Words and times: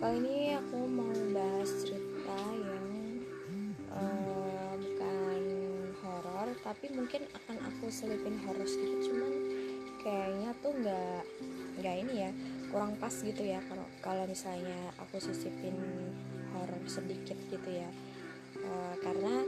kali 0.00 0.16
ini 0.16 0.56
aku 0.56 0.88
mau 0.88 1.12
bahas 1.36 1.84
cerita 1.84 2.40
yang 2.56 2.88
uh, 3.92 4.72
bukan 4.80 5.42
horor 6.00 6.48
tapi 6.64 6.88
mungkin 6.96 7.28
akan 7.36 7.60
aku 7.68 7.92
selipin 7.92 8.40
horor 8.40 8.64
sedikit 8.64 9.12
cuman 9.12 9.32
kayaknya 10.00 10.56
tuh 10.64 10.72
nggak 10.72 11.22
nggak 11.84 11.96
ini 12.00 12.14
ya 12.16 12.30
kurang 12.72 12.96
pas 12.96 13.12
gitu 13.12 13.44
ya 13.44 13.60
kalau 13.68 13.84
kalau 14.00 14.24
misalnya 14.24 14.88
aku 14.96 15.20
sisipin 15.20 15.76
horor 16.56 16.80
sedikit 16.88 17.36
gitu 17.52 17.68
ya. 17.68 17.90
Uh, 18.56 18.96
karena 19.04 19.44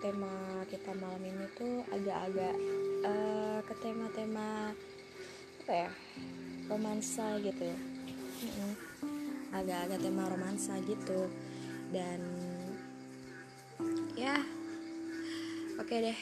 tema 0.00 0.64
kita 0.72 0.96
malam 0.96 1.20
ini 1.28 1.44
tuh 1.52 1.84
agak-agak 1.92 2.56
uh, 3.04 3.60
ke 3.68 3.74
tema-tema 3.84 4.72
apa 5.62 5.72
ya 5.86 5.90
romansa 6.72 7.36
gitu 7.44 7.68
mm 7.68 8.48
-mm 8.48 8.91
agak-agak 9.52 10.00
tema 10.00 10.26
romansa 10.26 10.80
gitu. 10.84 11.28
Dan 11.92 12.20
ya 14.16 14.40
oke 15.80 15.88
okay 15.88 15.98
deh 16.12 16.18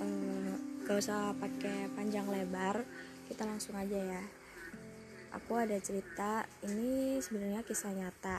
um, 0.00 0.56
gak 0.84 1.00
usah 1.00 1.36
pakai 1.36 1.92
panjang 1.92 2.24
lebar 2.28 2.84
kita 3.28 3.44
langsung 3.48 3.76
aja 3.76 3.96
ya. 3.96 4.24
Aku 5.34 5.58
ada 5.58 5.74
cerita 5.82 6.46
ini 6.62 7.18
sebenarnya 7.18 7.66
kisah 7.66 7.90
nyata 7.90 8.38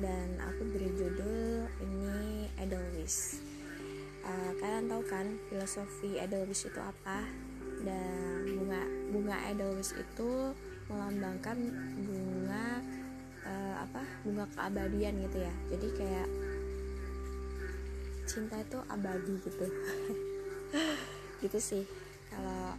dan 0.00 0.40
aku 0.40 0.64
beri 0.72 0.88
judul 0.96 1.68
ini 1.84 2.48
Edelweiss 2.56 3.36
uh, 4.24 4.50
kalian 4.58 4.88
tahu 4.88 5.02
kan 5.06 5.26
filosofi 5.50 6.18
Edelweiss 6.18 6.66
itu 6.66 6.80
apa? 6.80 7.26
Dan 7.82 8.46
bunga 8.46 8.82
bunga 9.10 9.36
Edelweiss 9.50 9.92
itu 9.98 10.54
melambangkan 10.86 11.56
bunga 12.06 12.31
bunga 14.22 14.46
keabadian 14.54 15.18
gitu 15.26 15.38
ya. 15.42 15.54
Jadi 15.70 15.88
kayak 15.98 16.28
cinta 18.26 18.56
itu 18.58 18.78
abadi 18.88 19.34
gitu. 19.42 19.66
Gitu 21.42 21.58
sih. 21.58 21.84
Kalau 22.30 22.78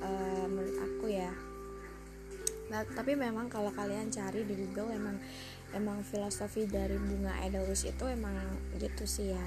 uh, 0.00 0.46
menurut 0.46 0.78
aku 0.78 1.10
ya. 1.10 1.34
Nah, 2.70 2.80
tapi 2.94 3.18
memang 3.18 3.50
kalau 3.50 3.74
kalian 3.74 4.08
cari 4.08 4.46
di 4.46 4.54
Google 4.54 4.94
emang 4.94 5.18
emang 5.74 6.00
filosofi 6.06 6.64
dari 6.70 6.94
bunga 6.94 7.34
Edelweiss 7.42 7.84
itu 7.84 8.04
emang 8.06 8.38
gitu 8.78 9.04
sih 9.04 9.34
ya. 9.34 9.46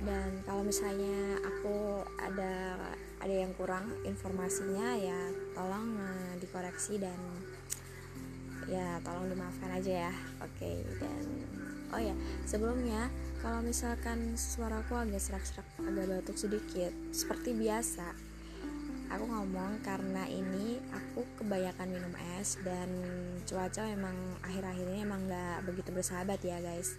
Dan 0.00 0.44
kalau 0.44 0.64
misalnya 0.64 1.40
aku 1.44 2.04
ada 2.20 2.76
ada 3.20 3.34
yang 3.34 3.52
kurang 3.56 3.88
informasinya 4.04 4.96
ya 4.96 5.32
tolong 5.56 5.96
uh, 5.96 6.32
dikoreksi 6.36 7.00
dan 7.00 7.16
ya 8.66 8.98
tolong 9.02 9.30
dimaafkan 9.30 9.70
aja 9.70 10.10
ya. 10.10 10.12
Oke 10.42 10.50
okay, 10.58 10.76
dan 10.98 11.24
oh 11.94 12.00
ya 12.02 12.14
sebelumnya 12.44 13.08
kalau 13.40 13.62
misalkan 13.62 14.34
suaraku 14.34 14.98
agak 14.98 15.22
serak-serak 15.22 15.66
agak 15.78 16.04
batuk 16.10 16.34
sedikit 16.34 16.90
seperti 17.14 17.54
biasa 17.54 18.10
aku 19.06 19.24
ngomong 19.30 19.78
karena 19.86 20.26
ini 20.26 20.82
aku 20.90 21.22
kebanyakan 21.38 21.94
minum 21.94 22.10
es 22.38 22.58
dan 22.66 22.90
cuaca 23.46 23.86
memang 23.86 24.16
akhir-akhir 24.42 24.86
ini 24.90 25.00
emang 25.06 25.30
nggak 25.30 25.62
begitu 25.62 25.94
bersahabat 25.94 26.42
ya 26.42 26.58
guys. 26.58 26.98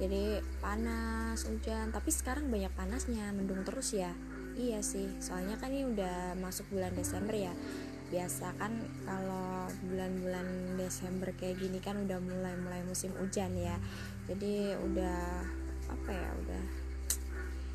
Jadi 0.00 0.40
panas 0.58 1.44
hujan 1.44 1.92
tapi 1.92 2.10
sekarang 2.10 2.48
banyak 2.48 2.72
panasnya 2.72 3.28
mendung 3.36 3.60
terus 3.62 3.92
ya. 3.92 4.12
Iya 4.54 4.80
sih 4.86 5.10
soalnya 5.18 5.58
kan 5.58 5.74
ini 5.74 5.82
udah 5.98 6.38
masuk 6.38 6.70
bulan 6.70 6.94
Desember 6.94 7.34
ya 7.34 7.50
biasa 8.14 8.54
kan 8.62 8.70
kalau 9.02 9.66
bulan-bulan 9.90 10.78
Desember 10.78 11.34
kayak 11.34 11.58
gini 11.58 11.82
kan 11.82 11.98
udah 11.98 12.22
mulai-mulai 12.22 12.86
musim 12.86 13.10
hujan 13.18 13.50
ya. 13.58 13.74
Jadi 14.30 14.78
udah 14.78 15.42
apa 15.90 16.10
ya 16.14 16.30
udah 16.38 16.64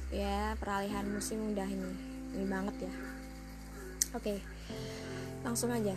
ya 0.09 0.39
peralihan 0.57 1.05
musim 1.11 1.51
udah 1.51 1.67
ini 1.67 1.91
ini 2.39 2.45
banget 2.47 2.87
ya. 2.87 2.93
Oke 4.15 4.39
langsung 5.43 5.75
aja. 5.75 5.95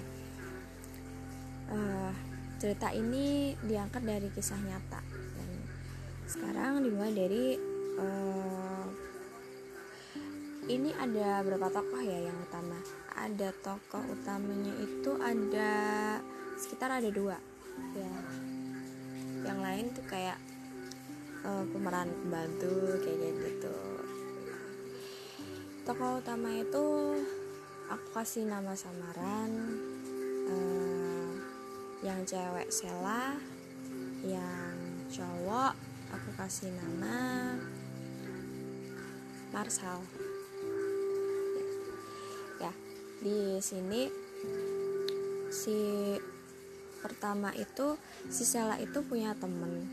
Uh, 1.70 2.10
cerita 2.58 2.90
ini 2.90 3.54
diangkat 3.62 4.02
dari 4.02 4.26
kisah 4.34 4.58
nyata. 4.58 5.00
Dan 5.38 5.50
sekarang 6.26 6.82
dimulai 6.82 7.14
dari 7.14 7.54
uh, 8.02 8.86
ini 10.66 10.90
ada 10.98 11.46
berapa 11.46 11.70
tokoh 11.70 12.02
ya 12.02 12.26
yang 12.26 12.38
utama 12.42 13.01
ada 13.16 13.48
tokoh 13.64 14.02
utamanya 14.12 14.72
itu 14.80 15.10
ada 15.20 15.72
sekitar 16.56 17.00
ada 17.00 17.10
dua. 17.12 17.36
Ya. 17.96 18.14
Yang 19.42 19.58
lain 19.58 19.84
tuh 19.96 20.04
kayak 20.06 20.38
uh, 21.46 21.64
pemeran 21.70 22.08
pembantu 22.22 22.98
kayak 23.02 23.34
gitu 23.38 23.74
tokoh 25.82 26.22
utama 26.22 26.46
itu 26.62 27.18
aku 27.90 28.06
kasih 28.14 28.46
nama 28.46 28.70
samaran 28.70 29.50
uh, 30.46 31.34
yang 32.06 32.22
cewek 32.22 32.70
Sela 32.70 33.34
yang 34.22 34.78
cowok 35.10 35.74
aku 36.14 36.30
kasih 36.38 36.70
nama 36.70 37.50
Marsal 39.50 40.06
di 43.22 43.62
sini 43.62 44.10
si 45.54 45.78
pertama 46.98 47.54
itu 47.54 47.94
si 48.26 48.42
Sela 48.42 48.82
itu 48.82 48.98
punya 49.06 49.30
temen. 49.38 49.86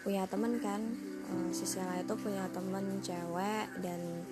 Punya 0.00 0.24
temen 0.24 0.56
kan? 0.64 0.80
Uh, 1.28 1.52
si 1.52 1.68
Sela 1.68 2.00
itu 2.00 2.16
punya 2.16 2.48
temen 2.56 3.04
cewek 3.04 3.68
dan 3.84 4.24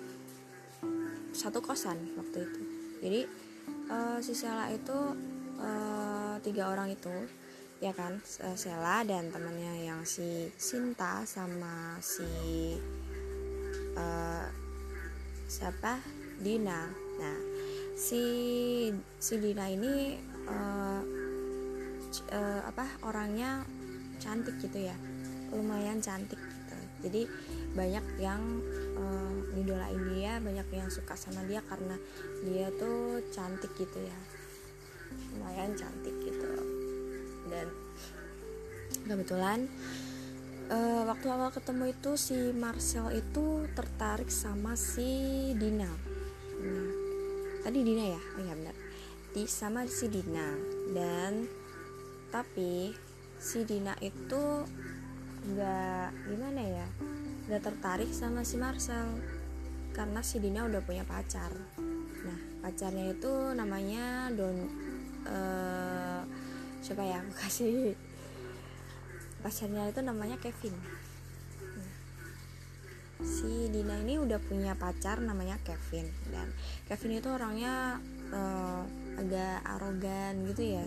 satu 1.29 1.61
kosan 1.61 2.17
waktu 2.17 2.41
itu. 2.41 2.61
Jadi 3.05 3.21
uh, 3.93 4.17
si 4.17 4.33
Sela 4.33 4.73
itu 4.73 4.97
uh, 5.61 6.41
tiga 6.41 6.73
orang 6.73 6.89
itu 6.89 7.13
ya 7.77 7.93
kan? 7.93 8.17
Sela 8.57 9.05
dan 9.05 9.29
temennya 9.29 9.93
yang 9.93 10.01
si 10.01 10.49
Sinta 10.57 11.21
sama 11.29 12.01
si 12.01 12.25
uh, 13.93 14.45
siapa? 15.45 16.01
Dina. 16.37 16.85
Nah 17.17 17.56
si 17.97 18.23
si 19.17 19.33
Dina 19.41 19.65
ini 19.73 20.13
uh, 20.45 21.01
uh, 22.29 22.61
apa 22.69 22.85
orangnya 23.01 23.65
cantik 24.21 24.61
gitu 24.61 24.85
ya. 24.85 24.93
Lumayan 25.49 25.97
cantik 25.97 26.37
gitu. 26.37 26.77
Jadi 27.01 27.21
banyak 27.73 28.05
yang 28.21 28.41
uh, 28.93 29.33
dia 30.13 30.37
banyak 30.37 30.67
yang 30.69 30.89
suka 30.93 31.17
sama 31.17 31.41
dia 31.49 31.65
karena 31.65 31.97
dia 32.45 32.69
tuh 32.77 33.25
cantik 33.33 33.73
gitu 33.73 33.97
ya. 34.05 34.17
Lumayan 35.33 35.73
cantik 35.73 36.13
gitu. 36.21 36.53
Dan 37.49 37.67
kebetulan 39.09 39.65
uh, 40.69 41.01
waktu 41.09 41.27
awal 41.33 41.49
ketemu 41.49 41.97
itu 41.97 42.13
si 42.13 42.37
Marcel 42.53 43.09
itu 43.09 43.65
tertarik 43.73 44.29
sama 44.29 44.77
si 44.77 45.51
Dina 45.57 46.06
tadi 47.67 47.83
Dina 47.83 48.15
ya? 48.15 48.21
Oh 48.39 48.39
iya 48.39 48.55
benar. 48.55 48.75
Di 49.35 49.43
sama 49.43 49.83
si 49.83 50.07
Dina. 50.07 50.55
Dan 50.95 51.43
tapi 52.31 52.95
si 53.35 53.67
Dina 53.67 53.91
itu 53.99 54.63
nggak 55.47 56.07
gimana 56.31 56.61
ya 56.63 56.87
nggak 57.47 57.63
tertarik 57.67 58.07
sama 58.15 58.47
si 58.47 58.55
Marcel. 58.55 59.19
Karena 59.91 60.23
si 60.23 60.39
Dina 60.39 60.63
udah 60.63 60.79
punya 60.79 61.03
pacar. 61.03 61.51
Nah 62.23 62.39
pacarnya 62.63 63.11
itu 63.11 63.51
namanya 63.51 64.31
Don 64.31 64.63
uh, 65.27 66.23
siapa 66.79 67.03
ya? 67.03 67.19
Aku 67.27 67.35
kasih 67.35 67.99
pacarnya 69.43 69.91
itu 69.91 69.99
namanya 70.07 70.39
Kevin 70.39 70.71
si 73.23 73.69
Dina 73.73 73.97
ini 73.97 74.21
udah 74.21 74.37
punya 74.37 74.77
pacar 74.77 75.21
namanya 75.21 75.57
Kevin. 75.65 76.05
Dan 76.29 76.47
Kevin 76.85 77.17
itu 77.17 77.29
orangnya 77.29 77.97
uh, 78.29 78.83
agak 79.17 79.65
arogan 79.65 80.45
gitu 80.49 80.77
ya. 80.77 80.85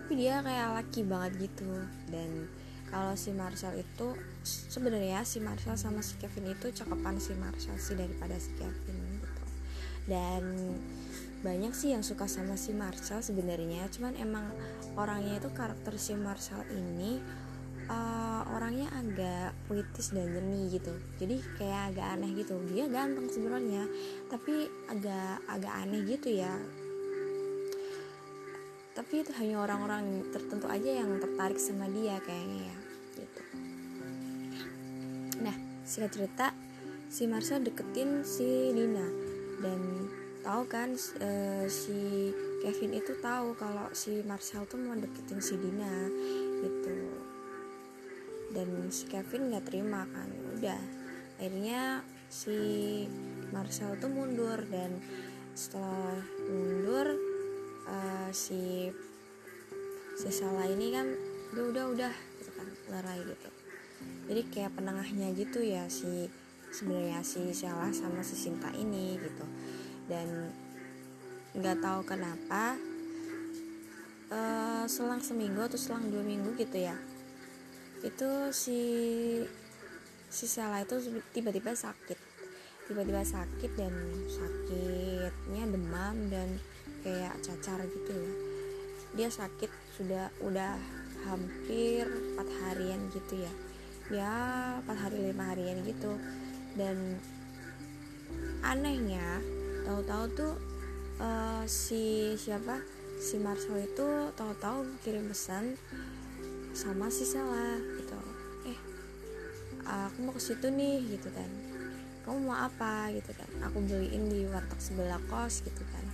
Tapi 0.00 0.12
dia 0.16 0.42
kayak 0.42 0.74
laki 0.80 1.00
banget 1.06 1.50
gitu. 1.50 1.70
Dan 2.08 2.48
kalau 2.90 3.14
si 3.14 3.30
Marcel 3.30 3.78
itu 3.78 4.18
sebenarnya 4.42 5.22
si 5.22 5.38
Marcel 5.38 5.78
sama 5.78 6.02
si 6.02 6.18
Kevin 6.18 6.50
itu 6.50 6.74
cakepan 6.74 7.22
si 7.22 7.32
Marcel 7.38 7.78
sih 7.78 7.94
daripada 7.94 8.34
si 8.40 8.50
Kevin 8.58 8.98
gitu. 9.22 9.44
Dan 10.10 10.42
banyak 11.40 11.72
sih 11.72 11.96
yang 11.96 12.04
suka 12.04 12.28
sama 12.28 12.58
si 12.58 12.74
Marcel 12.74 13.22
sebenarnya. 13.22 13.86
Cuman 13.94 14.18
emang 14.18 14.50
orangnya 14.98 15.38
itu 15.38 15.48
karakter 15.54 15.96
si 15.96 16.18
Marcel 16.18 16.66
ini 16.74 17.22
uh, 17.90 18.42
orangnya 18.54 18.88
agak 18.94 19.50
puitis 19.66 20.14
dan 20.14 20.30
jernih 20.30 20.70
gitu. 20.70 20.94
Jadi 21.18 21.36
kayak 21.58 21.94
agak 21.94 22.06
aneh 22.16 22.30
gitu. 22.38 22.54
Dia 22.70 22.86
ganteng 22.86 23.26
sebenarnya 23.26 23.84
tapi 24.30 24.70
agak 24.86 25.42
agak 25.50 25.72
aneh 25.74 26.00
gitu 26.06 26.28
ya. 26.38 26.54
Tapi 28.94 29.26
itu 29.26 29.32
hanya 29.38 29.64
orang-orang 29.64 30.28
tertentu 30.30 30.66
aja 30.70 30.90
yang 31.02 31.18
tertarik 31.18 31.58
sama 31.58 31.90
dia 31.90 32.22
kayaknya 32.22 32.70
ya 32.70 32.78
gitu. 33.18 33.42
Nah 35.42 35.56
singkat 35.82 36.10
cerita 36.14 36.46
si 37.10 37.26
Marcel 37.26 37.66
deketin 37.66 38.22
si 38.22 38.70
Nina. 38.70 39.06
Dan 39.60 40.08
tahu 40.40 40.64
kan 40.72 40.96
uh, 40.96 41.66
si 41.68 42.32
Kevin 42.64 42.96
itu 42.96 43.12
tahu 43.20 43.52
kalau 43.60 43.92
si 43.92 44.24
Marcel 44.24 44.64
tuh 44.64 44.80
mau 44.80 44.96
deketin 44.96 45.40
si 45.40 45.56
Dina 45.60 46.08
gitu 46.60 46.96
dan 48.50 48.90
si 48.90 49.06
Kevin 49.06 49.50
nggak 49.54 49.70
terima 49.70 50.06
kan. 50.10 50.28
Udah. 50.58 50.80
Akhirnya 51.40 52.04
si 52.30 52.58
Marcel 53.50 53.96
tuh 53.98 54.10
mundur 54.12 54.60
dan 54.70 55.00
setelah 55.56 56.20
mundur 56.46 57.18
uh, 57.90 58.30
si 58.30 58.92
si 60.14 60.28
Salah 60.30 60.68
ini 60.68 60.92
kan 60.94 61.06
udah 61.56 61.64
udah 61.74 61.84
udah 61.96 62.14
gitu 62.38 62.50
kan 62.54 62.68
lerai 62.92 63.20
gitu. 63.24 63.50
Jadi 64.30 64.42
kayak 64.52 64.72
penengahnya 64.78 65.34
gitu 65.34 65.64
ya 65.64 65.88
si 65.90 66.28
sebenarnya 66.70 67.24
si 67.26 67.50
Salah 67.50 67.90
sama 67.90 68.22
si 68.22 68.36
Sinta 68.38 68.70
ini 68.76 69.18
gitu. 69.18 69.46
Dan 70.06 70.52
nggak 71.50 71.82
tahu 71.82 72.06
kenapa 72.06 72.78
uh, 74.30 74.84
selang 74.86 75.18
seminggu 75.18 75.58
atau 75.66 75.74
selang 75.74 76.06
dua 76.08 76.22
minggu 76.22 76.54
gitu 76.54 76.78
ya 76.78 76.94
itu 78.00 78.30
si 78.56 78.80
si 80.30 80.46
Salah 80.46 80.80
itu 80.80 80.96
tiba-tiba 81.34 81.76
sakit. 81.76 82.16
Tiba-tiba 82.88 83.22
sakit 83.22 83.70
dan 83.78 83.94
sakitnya 84.26 85.64
demam 85.70 86.16
dan 86.30 86.58
kayak 87.06 87.38
cacar 87.44 87.78
gitu 87.86 88.12
ya. 88.14 88.32
Dia 89.10 89.28
sakit 89.30 89.70
sudah 89.98 90.30
udah 90.42 90.78
hampir 91.26 92.06
empat 92.06 92.48
harian 92.64 93.10
gitu 93.12 93.42
ya. 93.42 93.52
Ya 94.10 94.34
empat 94.82 94.96
hari 95.06 95.30
lima 95.30 95.54
harian 95.54 95.82
gitu. 95.86 96.18
Dan 96.74 97.18
anehnya 98.62 99.42
tahu-tahu 99.86 100.24
tuh 100.34 100.54
uh, 101.20 101.62
si 101.66 102.34
siapa? 102.38 102.80
Si 103.20 103.36
Marcel 103.36 103.84
itu 103.84 104.32
tahu-tahu 104.32 104.96
kirim 105.04 105.28
pesan 105.28 105.76
sama 106.76 107.06
si 107.12 107.24
Sela 107.26 107.78
gitu. 107.98 108.18
Eh 108.68 108.78
aku 109.84 110.18
mau 110.24 110.32
ke 110.34 110.42
situ 110.42 110.68
nih 110.70 111.04
gitu 111.18 111.28
kan. 111.30 111.50
Kamu 112.26 112.50
mau 112.50 112.56
apa 112.56 113.10
gitu 113.14 113.32
kan. 113.34 113.50
Aku 113.70 113.82
beliin 113.84 114.28
di 114.28 114.46
warteg 114.50 114.80
sebelah 114.80 115.20
kos 115.30 115.62
gitu 115.66 115.82
kan. 115.90 116.04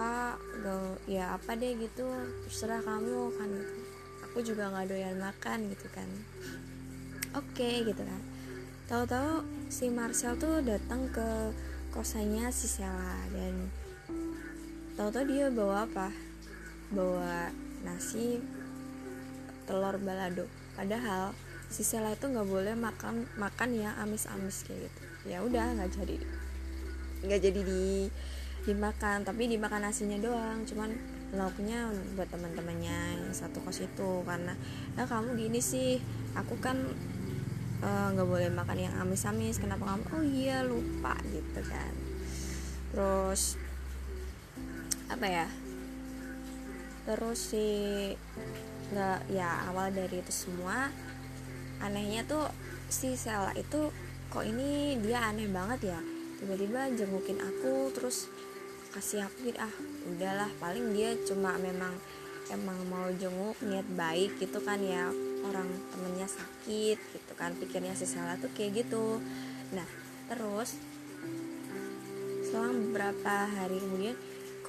Ah 0.00 0.34
gak 0.64 1.04
ya 1.10 1.36
apa 1.36 1.56
deh 1.56 1.76
gitu. 1.76 2.08
Terserah 2.48 2.80
kamu 2.84 3.32
kan. 3.36 3.48
Gitu 3.48 3.90
aku 4.30 4.46
juga 4.46 4.70
nggak 4.70 4.94
doyan 4.94 5.18
makan 5.18 5.58
gitu 5.74 5.90
kan. 5.90 6.06
Oke 7.34 7.50
okay, 7.58 7.74
gitu 7.82 7.98
kan. 7.98 8.22
Tahu-tahu 8.86 9.42
si 9.66 9.90
Marcel 9.90 10.38
tuh 10.38 10.62
datang 10.62 11.10
ke 11.10 11.50
kosannya 11.90 12.46
si 12.54 12.70
Sela 12.70 13.26
dan 13.34 13.66
tahu-tahu 14.94 15.26
dia 15.26 15.50
bawa 15.50 15.82
apa? 15.82 16.14
Bawa 16.94 17.50
nasi 17.84 18.40
telur 19.64 19.96
balado. 20.02 20.50
Padahal 20.74 21.30
si 21.70 21.86
Sela 21.86 22.10
itu 22.10 22.26
nggak 22.26 22.48
boleh 22.48 22.74
makan 22.74 23.30
makan 23.38 23.70
ya 23.78 23.94
amis-amis 24.02 24.66
kayak 24.66 24.90
gitu. 24.90 25.00
Ya 25.30 25.38
udah 25.44 25.78
nggak 25.78 25.90
jadi. 25.94 26.16
Nggak 27.22 27.40
jadi 27.46 27.60
di 27.62 27.84
dimakan 28.60 29.24
tapi 29.24 29.46
dimakan 29.46 29.86
nasinya 29.86 30.18
doang. 30.18 30.66
Cuman 30.66 30.90
lauknya 31.30 31.94
buat 32.18 32.26
teman-temannya 32.26 33.22
yang 33.22 33.34
satu 33.34 33.62
kos 33.62 33.86
itu. 33.86 34.10
Karena 34.26 34.58
ya 34.98 35.06
kamu 35.06 35.38
gini 35.38 35.62
sih 35.62 36.02
aku 36.34 36.58
kan 36.58 36.76
eh, 37.80 38.06
nggak 38.12 38.26
uh, 38.26 38.30
boleh 38.30 38.50
makan 38.50 38.78
yang 38.90 38.94
amis-amis. 38.98 39.62
Kenapa 39.62 39.86
kamu? 39.94 40.02
Oh 40.18 40.24
iya 40.26 40.66
lupa 40.66 41.14
gitu 41.30 41.60
kan. 41.62 41.92
Terus 42.90 43.54
apa 45.10 45.26
ya 45.26 45.46
terus 47.10 47.50
si 47.50 47.66
nggak 48.94 49.34
ya 49.34 49.66
awal 49.70 49.90
dari 49.90 50.22
itu 50.22 50.30
semua 50.30 50.90
anehnya 51.82 52.22
tuh 52.22 52.46
si 52.86 53.18
Sela 53.18 53.50
itu 53.58 53.90
kok 54.30 54.46
ini 54.46 54.94
dia 55.02 55.26
aneh 55.26 55.50
banget 55.50 55.90
ya? 55.90 56.00
Tiba-tiba 56.38 56.86
jengukin 56.94 57.42
aku 57.42 57.90
terus 57.90 58.30
kasih 58.94 59.26
aku 59.26 59.50
gitu 59.50 59.58
ah 59.58 59.74
udahlah 60.10 60.50
paling 60.58 60.94
dia 60.94 61.14
cuma 61.26 61.54
memang 61.58 61.94
emang 62.50 62.78
mau 62.90 63.06
jenguk 63.14 63.54
niat 63.62 63.86
baik 63.94 64.38
gitu 64.42 64.58
kan 64.62 64.82
ya 64.82 65.10
orang 65.46 65.70
temennya 65.94 66.26
sakit 66.26 66.98
gitu 66.98 67.32
kan 67.38 67.54
pikirnya 67.58 67.94
si 67.94 68.06
Sela 68.06 68.38
tuh 68.38 68.50
kayak 68.54 68.86
gitu. 68.86 69.18
Nah 69.74 69.86
terus 70.30 70.78
selang 72.50 72.90
beberapa 72.90 73.46
hari 73.46 73.78
kemudian 73.78 74.18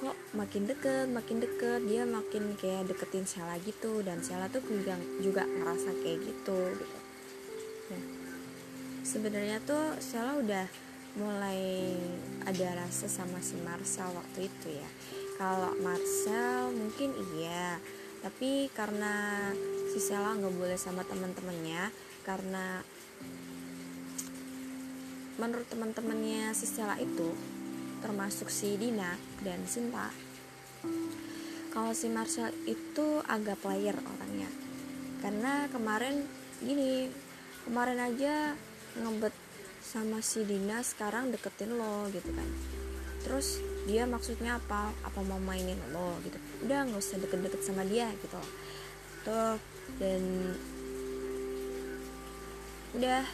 kok 0.02 0.18
makin 0.34 0.66
deket 0.66 1.06
makin 1.06 1.38
deket. 1.38 1.86
Dia 1.86 2.02
makin 2.02 2.58
kayak 2.58 2.90
deketin 2.90 3.22
Sela 3.22 3.54
gitu. 3.62 4.02
Dan 4.02 4.18
Sela 4.18 4.50
tuh 4.50 4.58
juga 4.66 4.98
juga 5.22 5.46
ngerasa 5.46 5.94
kayak 6.02 6.18
gitu 6.26 6.58
gitu. 6.74 6.98
Sebenarnya 9.06 9.62
tuh 9.62 9.94
Sela 10.02 10.42
udah 10.42 10.66
mulai 11.14 11.92
ada 12.42 12.82
rasa 12.82 13.06
sama 13.06 13.38
si 13.38 13.54
Marcel 13.62 14.10
waktu 14.10 14.50
itu 14.50 14.68
ya. 14.74 14.88
Kalau 15.38 15.70
Marcel 15.78 16.74
mungkin 16.74 17.14
iya. 17.38 17.78
Tapi 18.26 18.66
karena 18.74 19.46
si 19.94 20.02
Sela 20.02 20.34
nggak 20.34 20.54
boleh 20.58 20.78
sama 20.78 21.06
teman-temannya 21.06 21.94
karena 22.22 22.82
menurut 25.38 25.66
teman-temannya 25.66 26.54
si 26.54 26.66
Sela 26.70 26.94
itu 27.02 27.34
termasuk 28.02 28.50
si 28.50 28.74
Dina 28.74 29.14
dan 29.46 29.62
Sinta. 29.64 30.10
Kalau 31.72 31.94
si 31.96 32.10
Marcel 32.12 32.52
itu 32.68 33.22
agak 33.24 33.62
player 33.62 33.96
orangnya. 33.96 34.50
Karena 35.22 35.70
kemarin 35.72 36.26
gini 36.60 37.08
kemarin 37.64 37.98
aja 38.02 38.58
ngebet 38.98 39.32
sama 39.80 40.20
si 40.20 40.44
Dina 40.44 40.82
sekarang 40.82 41.30
deketin 41.30 41.78
lo 41.78 42.10
gitu 42.12 42.28
kan. 42.34 42.48
Terus 43.22 43.62
dia 43.86 44.04
maksudnya 44.04 44.58
apa? 44.58 44.92
Apa 45.06 45.22
mau 45.22 45.40
mainin 45.40 45.78
lo 45.94 46.18
gitu? 46.26 46.36
Udah 46.66 46.84
nggak 46.84 47.00
usah 47.00 47.22
deket-deket 47.22 47.62
sama 47.64 47.86
dia 47.86 48.10
gitu. 48.20 48.40
Tuh 49.22 49.56
dan 49.96 50.22
udah 52.92 53.24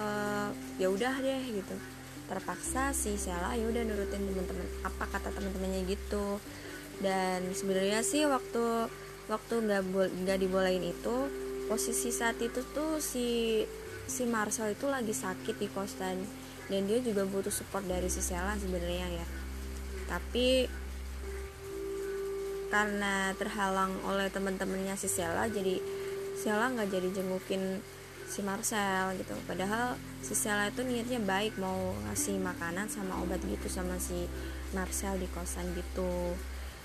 uh, 0.00 0.48
ya 0.80 0.88
udah 0.88 1.14
deh 1.20 1.42
gitu 1.52 1.76
terpaksa 2.28 2.92
si 2.92 3.16
Sela 3.16 3.56
ya 3.56 3.64
udah 3.64 3.82
nurutin 3.88 4.20
teman-teman 4.20 4.68
apa 4.84 5.04
kata 5.08 5.32
teman-temannya 5.32 5.88
gitu. 5.88 6.38
Dan 7.00 7.48
sebenarnya 7.56 8.04
sih 8.04 8.28
waktu 8.28 8.92
waktu 9.32 9.54
nggak 9.64 9.82
nggak 10.24 10.38
dibolehin 10.40 10.84
itu 10.84 11.16
posisi 11.68 12.08
saat 12.12 12.40
itu 12.40 12.64
tuh 12.72 13.00
si 13.00 13.62
si 14.08 14.24
Marcel 14.24 14.72
itu 14.72 14.88
lagi 14.88 15.12
sakit 15.12 15.60
di 15.60 15.68
kosan 15.68 16.16
dan 16.68 16.80
dia 16.84 17.00
juga 17.00 17.24
butuh 17.28 17.52
support 17.52 17.84
dari 17.84 18.08
si 18.12 18.20
Sela 18.20 18.56
sebenarnya 18.56 19.08
ya. 19.08 19.26
Tapi 20.08 20.68
karena 22.68 23.32
terhalang 23.40 23.96
oleh 24.04 24.28
teman-temannya 24.28 24.96
si 25.00 25.08
Sela 25.08 25.48
jadi 25.48 25.80
Sela 26.36 26.68
nggak 26.72 26.88
jadi 26.92 27.08
jengukin 27.20 27.80
si 28.28 28.44
Marcel 28.44 29.16
gitu. 29.16 29.32
Padahal 29.48 29.96
si 30.20 30.36
Sela 30.36 30.68
itu 30.68 30.84
niatnya 30.84 31.18
baik 31.24 31.56
mau 31.56 31.96
ngasih 32.06 32.36
makanan 32.38 32.92
sama 32.92 33.16
obat 33.24 33.40
gitu 33.40 33.66
sama 33.72 33.96
si 33.96 34.28
Marcel 34.76 35.16
di 35.16 35.26
kosan 35.32 35.72
gitu. 35.72 36.36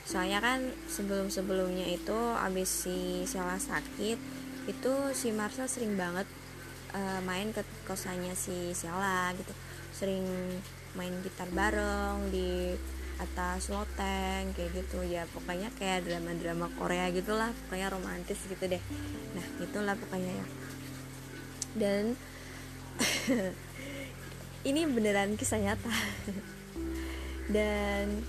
Soalnya 0.08 0.40
kan 0.40 0.72
sebelum-sebelumnya 0.88 1.92
itu 1.92 2.16
abis 2.40 2.88
si 2.88 3.28
Sela 3.28 3.60
sakit 3.60 4.18
itu 4.64 4.94
si 5.12 5.36
Marcel 5.36 5.68
sering 5.68 6.00
banget 6.00 6.24
uh, 6.96 7.20
main 7.28 7.52
ke 7.52 7.62
kosannya 7.84 8.32
si 8.40 8.72
Sela 8.72 9.36
gitu. 9.36 9.52
Sering 9.92 10.24
main 10.96 11.12
gitar 11.28 11.52
bareng 11.52 12.32
di 12.32 12.72
atas 13.20 13.68
loteng 13.68 14.56
kayak 14.56 14.72
gitu. 14.80 15.04
Ya 15.04 15.28
pokoknya 15.28 15.68
kayak 15.76 16.08
drama-drama 16.08 16.72
Korea 16.80 17.12
gitulah 17.12 17.52
pokoknya 17.68 17.92
romantis 17.92 18.40
gitu 18.48 18.64
deh. 18.64 18.84
Nah 19.36 19.46
itulah 19.60 19.96
pokoknya 20.00 20.32
ya 20.40 20.46
dan 21.74 22.14
ini 24.70 24.82
beneran 24.88 25.36
kisah 25.36 25.60
nyata. 25.60 25.92
Dan 27.54 28.24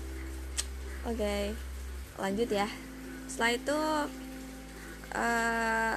oke 1.07 1.15
okay, 1.15 1.55
lanjut 2.19 2.49
ya. 2.51 2.67
Setelah 3.31 3.51
itu 3.55 3.79
uh, 5.15 5.95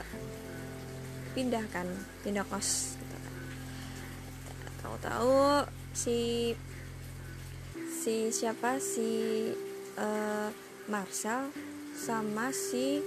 pindah 1.34 1.64
kan 1.74 1.86
pindah 2.22 2.46
kos 2.46 2.94
gitu 2.96 3.16
kan. 3.18 3.34
Tahu-tahu 4.86 5.66
si 5.92 6.18
si 7.90 8.30
siapa? 8.30 8.78
Si 8.78 9.10
uh, 9.98 10.48
Marcel 10.86 11.50
sama 11.98 12.54
si 12.54 13.02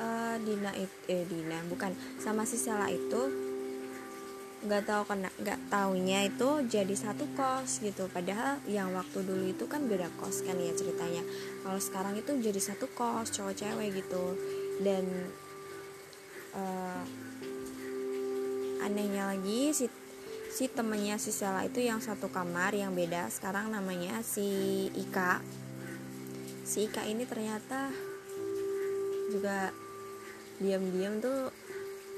uh, 0.00 0.36
Dina 0.40 0.72
eh 0.72 0.88
Dina 1.28 1.60
bukan. 1.68 1.92
Sama 2.16 2.48
si 2.48 2.56
Sela 2.56 2.88
itu 2.88 3.41
nggak 4.62 4.86
tahu 4.86 5.02
kena 5.10 5.26
nggak 5.42 5.60
taunya 5.74 6.30
itu 6.30 6.62
jadi 6.70 6.94
satu 6.94 7.26
kos 7.34 7.82
gitu. 7.82 8.06
Padahal 8.06 8.62
yang 8.70 8.94
waktu 8.94 9.26
dulu 9.26 9.50
itu 9.50 9.66
kan 9.66 9.90
beda 9.90 10.06
kos 10.22 10.46
kan 10.46 10.54
ya 10.54 10.70
ceritanya. 10.70 11.26
Kalau 11.66 11.80
sekarang 11.82 12.14
itu 12.14 12.30
jadi 12.38 12.60
satu 12.62 12.86
kos 12.94 13.34
cowok 13.34 13.58
cewek 13.58 13.90
gitu. 13.98 14.38
Dan 14.78 15.04
uh, 16.54 17.02
anehnya 18.86 19.34
lagi 19.34 19.74
si 19.74 19.90
si 20.52 20.70
temennya 20.70 21.18
si 21.18 21.34
Sela 21.34 21.66
itu 21.66 21.82
yang 21.82 21.98
satu 21.98 22.30
kamar 22.30 22.70
yang 22.78 22.94
beda. 22.94 23.26
Sekarang 23.34 23.74
namanya 23.74 24.22
si 24.22 24.86
Ika. 24.94 25.42
Si 26.62 26.86
Ika 26.86 27.02
ini 27.10 27.26
ternyata 27.26 27.90
juga 29.34 29.74
diam-diam 30.62 31.18
tuh 31.18 31.50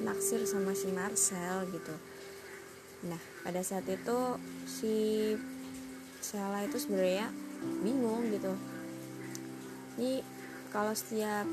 naksir 0.04 0.44
sama 0.44 0.76
si 0.76 0.92
Marcel 0.92 1.64
gitu 1.72 1.94
nah 3.04 3.20
pada 3.44 3.60
saat 3.60 3.84
itu 3.88 4.40
si 4.64 4.94
Sela 6.24 6.64
itu 6.64 6.80
sebenarnya 6.80 7.28
bingung 7.84 8.32
gitu. 8.32 8.56
Ini 10.00 10.24
kalau 10.72 10.96
setiap 10.96 11.44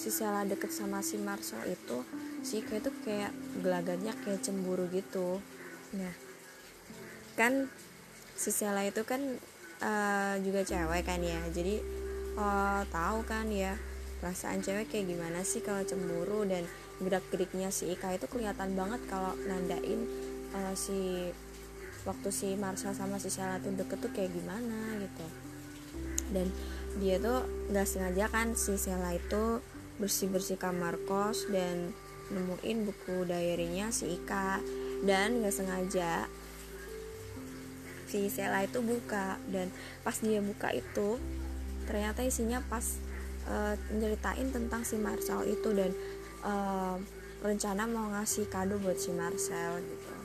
si 0.00 0.08
Sela 0.08 0.48
deket 0.48 0.72
sama 0.72 1.04
si 1.04 1.20
Marcel 1.20 1.60
itu 1.68 2.00
si 2.40 2.64
kayak 2.64 2.88
itu 2.88 2.90
kayak 3.04 3.32
gelagatnya 3.60 4.16
kayak 4.24 4.40
cemburu 4.40 4.88
gitu. 4.88 5.44
Nah 5.92 6.14
kan 7.36 7.68
si 8.32 8.48
Sela 8.48 8.82
itu 8.88 9.04
kan 9.04 9.20
uh, 9.84 10.34
juga 10.40 10.64
cewek 10.64 11.04
kan 11.04 11.20
ya. 11.20 11.38
Jadi 11.52 11.84
uh, 12.40 12.82
tahu 12.88 13.28
kan 13.28 13.52
ya 13.52 13.76
perasaan 14.18 14.64
cewek 14.64 14.90
kayak 14.90 15.14
gimana 15.14 15.44
sih 15.46 15.62
kalau 15.62 15.84
cemburu 15.86 16.42
dan 16.48 16.66
gerak 16.98 17.22
geriknya 17.30 17.70
si 17.70 17.94
Ika 17.94 18.18
itu 18.18 18.26
kelihatan 18.26 18.74
banget 18.74 18.98
kalau 19.06 19.34
nandain 19.46 20.02
uh, 20.54 20.74
si 20.76 21.28
waktu 22.08 22.28
si 22.32 22.48
Marsha 22.56 22.96
sama 22.96 23.20
si 23.20 23.28
Sheila 23.28 23.60
tuh 23.60 23.74
deket 23.76 23.98
tuh 24.00 24.12
kayak 24.12 24.32
gimana 24.32 24.96
gitu. 25.02 25.26
Dan 26.32 26.48
dia 27.00 27.20
tuh 27.20 27.44
nggak 27.68 27.88
sengaja 27.88 28.24
kan 28.32 28.56
si 28.56 28.76
Sheila 28.80 29.12
itu 29.16 29.60
bersih 29.98 30.30
bersih 30.30 30.56
kamar 30.56 30.96
kos 31.04 31.50
dan 31.50 31.92
nemuin 32.32 32.78
buku 32.88 33.28
diarynya 33.28 33.92
si 33.92 34.16
Ika. 34.16 34.62
Dan 35.04 35.44
nggak 35.44 35.54
sengaja 35.54 36.24
si 38.08 38.32
Sheila 38.32 38.64
itu 38.64 38.80
buka. 38.80 39.36
Dan 39.50 39.68
pas 40.00 40.16
dia 40.16 40.40
buka 40.40 40.72
itu 40.72 41.20
ternyata 41.84 42.20
isinya 42.20 42.60
pas 42.68 42.84
uh, 43.48 43.76
tentang 44.52 44.82
si 44.84 44.96
Marcel 44.96 45.44
itu. 45.44 45.68
Dan 45.76 45.92
uh, 46.40 46.96
rencana 47.38 47.86
mau 47.86 48.10
ngasih 48.16 48.50
kado 48.50 48.82
buat 48.82 48.98
si 48.98 49.14
Marcel 49.14 49.78
gitu 49.78 50.17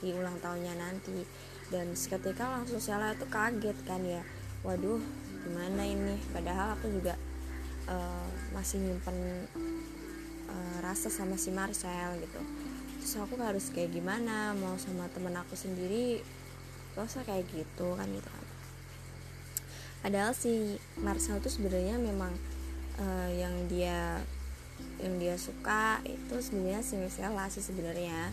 di 0.00 0.16
ulang 0.16 0.36
tahunnya 0.40 0.74
nanti. 0.76 1.22
Dan 1.70 1.94
seketika 1.94 2.50
langsung 2.50 2.82
Sheila 2.82 3.14
tuh 3.14 3.30
kaget 3.30 3.78
kan 3.86 4.02
ya. 4.02 4.24
Waduh 4.66 4.98
gimana 5.46 5.86
ini? 5.86 6.18
Padahal 6.34 6.74
aku 6.74 6.90
juga 6.90 7.14
uh, 7.86 8.28
masih 8.52 8.82
nyimpen 8.82 9.46
uh, 10.50 10.76
rasa 10.82 11.08
sama 11.08 11.38
si 11.38 11.54
Marcel 11.54 12.18
gitu. 12.18 12.40
Terus 13.00 13.14
aku 13.16 13.38
harus 13.40 13.72
kayak 13.72 13.94
gimana? 13.94 14.52
Mau 14.58 14.76
sama 14.76 15.06
temen 15.14 15.32
aku 15.32 15.54
sendiri? 15.54 16.20
Gak 16.98 17.06
usah 17.06 17.22
kayak 17.22 17.46
gitu 17.54 17.94
kan 17.94 18.08
gitu 18.10 18.28
kan. 18.28 18.44
Padahal 20.00 20.32
si 20.32 20.80
Marcel 20.98 21.38
tuh 21.44 21.52
sebenarnya 21.52 22.00
memang 22.00 22.32
uh, 22.98 23.30
yang 23.30 23.52
dia 23.68 24.20
yang 25.00 25.16
dia 25.16 25.36
suka 25.36 26.00
itu 26.04 26.36
sebenarnya 26.40 26.80
si 26.84 26.96
Michelle 26.96 27.36
sih 27.52 27.64
sebenarnya 27.64 28.32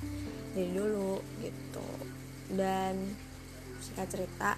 dari 0.58 0.74
dulu 0.74 1.22
gitu. 1.46 1.86
Dan 2.50 3.14
singkat 3.78 4.10
cerita 4.10 4.58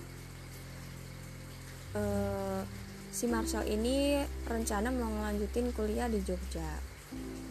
uh, 2.00 2.64
si 3.12 3.28
Marshall 3.28 3.68
ini 3.68 4.24
rencana 4.48 4.88
mau 4.96 5.12
ngelanjutin 5.12 5.76
kuliah 5.76 6.08
di 6.08 6.24
Jogja. 6.24 6.80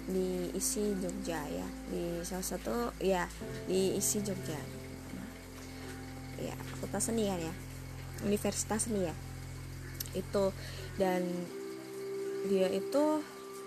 Di 0.09 0.49
isi 0.57 0.97
Jogja 0.97 1.45
ya 1.45 1.69
di 1.93 2.25
salah 2.25 2.47
satu 2.47 2.97
ya 3.05 3.29
di 3.69 3.93
isi 4.01 4.25
Jogja. 4.25 4.57
Ya 6.41 6.57
fakultas 6.73 7.13
seni 7.13 7.29
kan 7.29 7.37
ya 7.37 7.55
universitas 8.25 8.89
seni 8.89 9.05
ya 9.05 9.15
itu. 10.17 10.57
Dan 10.97 11.21
dia 12.49 12.73
itu 12.73 13.21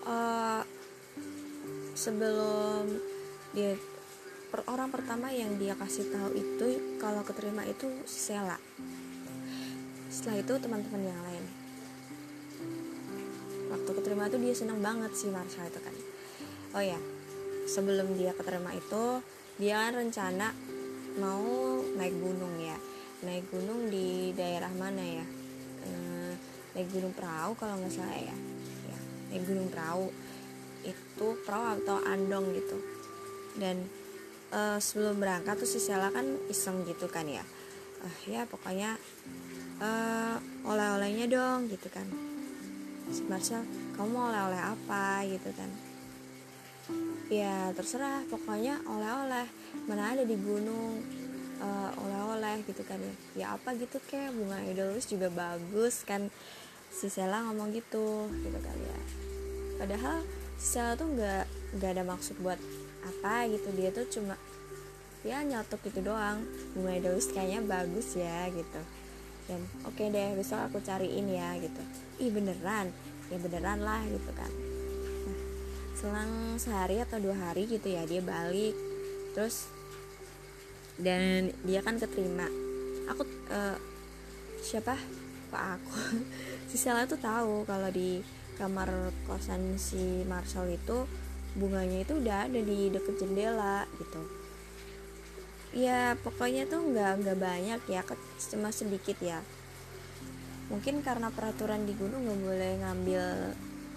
uh, 0.09 0.63
sebelum 1.93 2.88
dia 3.53 3.75
per, 4.51 4.67
orang 4.67 4.91
pertama 4.91 5.31
yang 5.31 5.55
dia 5.55 5.74
kasih 5.79 6.12
tahu 6.12 6.36
itu 6.36 7.00
kalau 7.00 7.24
keterima 7.24 7.63
itu 7.63 7.88
Sela. 8.03 8.60
Setelah 10.12 10.43
itu 10.43 10.53
teman-teman 10.60 11.08
yang 11.08 11.22
lain. 11.24 11.46
Waktu 13.72 13.91
keterima 13.96 14.27
itu 14.27 14.38
dia 14.43 14.53
senang 14.53 14.84
banget 14.84 15.15
sih 15.15 15.31
Marsha 15.31 15.63
itu 15.63 15.79
kan. 15.79 15.96
Oh 16.75 16.84
ya 16.84 17.00
sebelum 17.65 18.20
dia 18.20 18.36
keterima 18.36 18.75
itu 18.75 19.24
dia 19.55 19.88
kan 19.88 19.96
rencana 19.96 20.51
mau 21.15 21.79
naik 21.96 22.13
gunung 22.20 22.60
ya. 22.60 22.75
Naik 23.24 23.48
gunung 23.48 23.88
di 23.88 24.36
daerah 24.36 24.70
mana 24.75 25.00
ya? 25.00 25.25
Ehm, 25.88 26.36
naik 26.75 26.91
gunung 26.91 27.15
perahu 27.15 27.55
kalau 27.55 27.79
nggak 27.79 27.96
salah 27.96 28.20
ya 28.20 28.36
naik 29.31 29.48
gunung 29.48 29.72
perahu. 29.72 30.12
Itu 30.84 31.39
perahu 31.48 31.79
atau 31.79 31.98
andong 32.03 32.51
gitu. 32.51 32.77
Dan 33.55 33.88
uh, 34.51 34.77
sebelum 34.77 35.17
berangkat 35.17 35.58
tuh 35.58 35.70
si 35.70 35.79
Sela 35.79 36.12
kan 36.12 36.38
iseng 36.51 36.84
gitu 36.86 37.08
kan 37.08 37.25
ya. 37.25 37.43
Uh, 38.03 38.15
ya 38.27 38.43
pokoknya 38.46 39.00
uh, 39.81 40.38
oleh-olehnya 40.67 41.25
dong 41.31 41.72
gitu 41.72 41.88
kan. 41.89 42.05
Si 43.12 43.25
Marcel 43.27 43.65
kamu 43.98 44.10
mau 44.12 44.29
oleh-oleh 44.29 44.62
apa? 44.62 45.25
gitu 45.27 45.50
kan. 45.55 45.70
Ya 47.31 47.72
terserah 47.74 48.27
pokoknya 48.27 48.84
oleh-oleh. 48.86 49.48
Mana 49.88 50.15
ada 50.15 50.24
di 50.27 50.36
gunung 50.36 51.00
uh, 51.63 51.91
oleh-oleh 52.00 52.63
gitu 52.67 52.84
kan 52.84 53.00
ya. 53.00 53.15
Ya 53.36 53.46
apa 53.55 53.74
gitu 53.75 53.98
kayak 54.12 54.36
bunga 54.36 54.60
idolus 54.67 55.08
juga 55.08 55.31
bagus 55.31 56.03
kan. 56.03 56.27
Si 56.91 57.08
Sela 57.08 57.48
ngomong 57.48 57.72
gitu 57.72 58.27
gitu 58.43 58.60
kali 58.60 58.84
ya. 58.84 59.00
Padahal 59.79 60.22
si 60.60 60.77
Sela 60.77 61.00
tuh 61.00 61.08
nggak 61.08 61.46
nggak 61.79 61.91
ada 61.96 62.03
maksud 62.03 62.36
buat 62.43 62.60
apa 63.01 63.50
gitu 63.50 63.70
dia 63.74 63.89
tuh 63.89 64.05
cuma 64.10 64.36
ya 65.22 65.41
nyatuk 65.46 65.81
gitu 65.86 66.01
doang. 66.01 66.41
Bunga 66.74 66.98
daus 67.01 67.29
kayaknya 67.29 67.62
bagus 67.65 68.17
ya 68.17 68.50
gitu. 68.50 68.81
Dan 69.50 69.62
oke 69.86 69.98
okay 69.98 70.08
deh 70.10 70.38
besok 70.38 70.70
aku 70.70 70.81
cariin 70.81 71.27
ya 71.29 71.58
gitu. 71.62 71.81
Ih 72.22 72.31
beneran. 72.34 72.89
Ya 73.29 73.38
beneran 73.38 73.81
lah 73.81 74.01
gitu 74.05 74.31
kan. 74.34 74.51
Nah 75.25 75.39
selang 75.98 76.58
sehari 76.58 76.98
atau 77.01 77.22
dua 77.22 77.38
hari 77.38 77.70
gitu 77.70 77.89
ya 77.89 78.05
dia 78.05 78.22
balik. 78.22 78.74
Terus 79.38 79.70
dan 81.01 81.53
dia 81.65 81.81
kan 81.81 81.98
keterima. 81.98 82.50
Aku 83.10 83.25
uh, 83.50 83.77
siapa? 84.62 84.98
Pak 85.51 85.63
aku. 85.77 85.93
Si 86.72 86.79
Sela 86.79 87.03
tuh 87.03 87.20
tahu 87.20 87.67
kalau 87.67 87.91
di 87.91 88.24
kamar 88.55 89.12
kosan 89.27 89.75
si 89.75 90.24
Marcel 90.24 90.72
itu 90.72 91.03
bunganya 91.55 92.08
itu 92.08 92.15
udah 92.15 92.48
ada 92.48 92.60
di 92.60 92.88
deket 92.91 93.20
jendela 93.20 93.84
gitu. 94.00 94.22
Ya 95.72 96.20
pokoknya 96.20 96.67
tuh 96.67 96.84
nggak 96.84 97.24
nggak 97.24 97.38
banyak 97.39 97.81
ya 97.88 98.01
cuma 98.51 98.75
sedikit 98.75 99.15
ya. 99.24 99.39
Mungkin 100.72 101.03
karena 101.03 101.31
peraturan 101.31 101.84
di 101.84 101.96
gunung 101.96 102.27
nggak 102.27 102.41
boleh 102.43 102.72
ngambil 102.84 103.24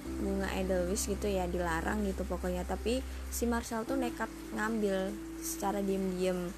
bunga 0.04 0.49
edelweiss 0.54 1.08
gitu 1.08 1.26
ya 1.30 1.46
dilarang 1.50 2.02
gitu 2.06 2.23
pokoknya. 2.26 2.66
Tapi 2.66 3.02
si 3.30 3.46
Marcel 3.46 3.87
tuh 3.87 3.99
nekat 3.99 4.30
ngambil 4.54 5.14
secara 5.42 5.82
diem-diem. 5.82 6.50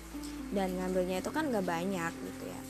Dan 0.53 0.79
ngambilnya 0.79 1.21
itu 1.21 1.31
kan 1.33 1.49
nggak 1.49 1.65
banyak 1.65 2.13
gitu 2.13 2.45
ya. 2.49 2.61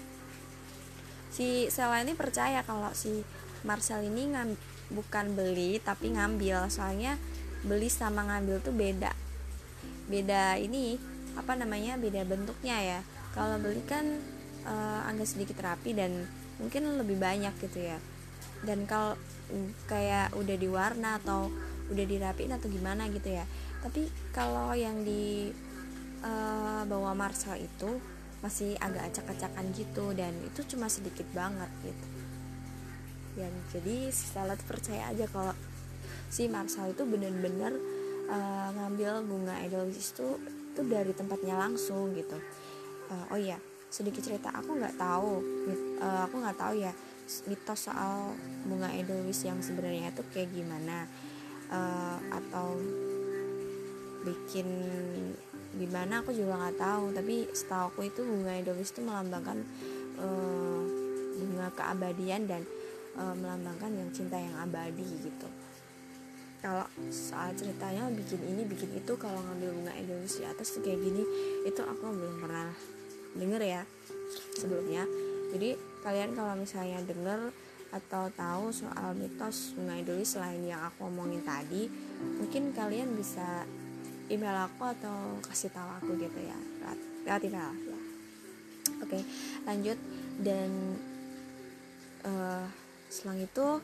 Si 1.31 1.49
Sela 1.69 2.01
ini 2.01 2.17
percaya 2.17 2.65
kalau 2.65 2.89
si 2.97 3.21
Marcel 3.67 4.09
ini 4.09 4.33
ngam, 4.33 4.57
bukan 4.95 5.37
beli 5.37 5.77
tapi 5.83 6.15
ngambil. 6.15 6.73
Soalnya 6.73 7.21
beli 7.67 7.91
sama 7.91 8.23
ngambil 8.25 8.63
tuh 8.63 8.73
beda. 8.73 9.13
Beda 10.07 10.55
ini 10.57 10.97
apa 11.35 11.59
namanya 11.59 11.99
beda 11.99 12.23
bentuknya 12.25 12.79
ya. 12.79 13.01
Kalau 13.35 13.59
beli 13.61 13.83
kan 13.85 14.07
uh, 14.65 15.05
agak 15.11 15.29
sedikit 15.29 15.61
rapi 15.61 15.93
dan 15.93 16.25
mungkin 16.63 16.97
lebih 16.97 17.19
banyak 17.21 17.53
gitu 17.61 17.85
ya. 17.85 17.99
Dan 18.65 18.89
kalau 18.89 19.19
mm, 19.53 19.91
kayak 19.91 20.33
udah 20.39 20.57
diwarna 20.57 21.21
atau 21.21 21.53
udah 21.93 22.07
dirapiin 22.07 22.55
atau 22.55 22.71
gimana 22.71 23.11
gitu 23.13 23.35
ya. 23.35 23.45
Tapi 23.85 24.09
kalau 24.33 24.73
yang 24.73 25.05
di 25.05 25.53
uh, 26.25 26.83
bawah 26.89 27.13
Marcel 27.13 27.61
itu 27.61 28.01
masih 28.41 28.79
agak 28.79 29.11
acak-acakan 29.13 29.75
gitu 29.75 30.13
dan 30.15 30.33
itu 30.45 30.61
cuma 30.71 30.87
sedikit 30.87 31.27
banget 31.35 31.69
gitu. 31.85 32.07
Yang 33.37 33.55
jadi 33.77 33.97
tuh 34.11 34.65
percaya 34.65 35.13
aja 35.13 35.29
kalau 35.29 35.53
si 36.29 36.51
Marcel 36.51 36.93
itu 36.93 37.03
bener-bener 37.07 37.75
uh, 38.29 38.69
ngambil 38.75 39.25
bunga 39.27 39.55
edelweiss 39.63 40.13
itu 40.15 40.39
itu 40.77 40.81
dari 40.85 41.13
tempatnya 41.17 41.57
langsung 41.57 42.13
gitu. 42.13 42.37
Uh, 43.07 43.25
oh 43.33 43.39
iya 43.39 43.57
sedikit 43.87 44.19
cerita 44.21 44.51
aku 44.51 44.77
nggak 44.77 44.99
tahu 44.99 45.41
uh, 46.03 46.27
aku 46.27 46.43
nggak 46.43 46.59
tahu 46.59 46.75
ya 46.75 46.91
mitos 47.47 47.87
soal 47.87 48.35
bunga 48.67 48.91
edelweiss 48.93 49.47
yang 49.47 49.63
sebenarnya 49.63 50.11
itu 50.11 50.23
kayak 50.35 50.51
gimana 50.55 51.07
uh, 51.71 52.19
atau 52.31 52.79
bikin 54.27 54.67
gimana 55.79 56.23
aku 56.23 56.35
juga 56.35 56.59
nggak 56.59 56.79
tahu. 56.83 57.05
Tapi 57.15 57.37
setahu 57.55 57.85
aku 57.95 58.01
itu 58.07 58.21
bunga 58.27 58.53
edelweiss 58.59 58.91
itu 58.95 59.03
melambangkan 59.07 59.59
uh, 60.19 60.83
bunga 61.37 61.69
keabadian 61.75 62.49
dan 62.49 62.63
uh, 63.17 63.35
melambangkan 63.37 63.91
yang 63.93 64.11
cinta 64.13 64.37
yang 64.41 64.57
abadi 64.61 65.05
gitu 65.21 65.49
kalau 66.67 66.83
soal 67.15 67.55
ceritanya 67.55 68.11
bikin 68.11 68.43
ini 68.43 68.67
bikin 68.67 68.91
itu 68.99 69.15
kalau 69.15 69.39
ngambil 69.39 69.71
bunga 69.71 69.95
di 70.03 70.43
atas 70.43 70.83
kayak 70.83 70.99
gini 70.99 71.23
itu 71.63 71.79
aku 71.79 72.11
belum 72.11 72.43
pernah 72.43 72.75
denger 73.39 73.63
ya 73.63 73.83
sebelumnya. 74.59 75.07
Jadi 75.55 75.79
kalian 76.03 76.35
kalau 76.35 76.59
misalnya 76.59 76.99
denger 77.07 77.55
atau 77.95 78.27
tahu 78.35 78.75
soal 78.75 79.15
mitos 79.15 79.79
bunga 79.79 79.95
edelweiss 79.95 80.35
selain 80.35 80.59
yang 80.67 80.83
aku 80.83 81.07
omongin 81.07 81.47
tadi 81.47 81.87
mungkin 82.19 82.75
kalian 82.75 83.15
bisa 83.15 83.63
email 84.27 84.67
aku 84.67 84.91
atau 84.91 85.39
kasih 85.47 85.71
tahu 85.71 85.87
aku 86.03 86.19
gitu 86.19 86.41
ya 86.43 86.59
lewat 87.23 87.47
email. 87.47 87.71
Ya 87.71 87.99
oke 89.07 89.19
lanjut. 89.71 89.99
Dan 90.43 90.99
uh, 92.27 92.67
selang 93.07 93.39
itu 93.39 93.79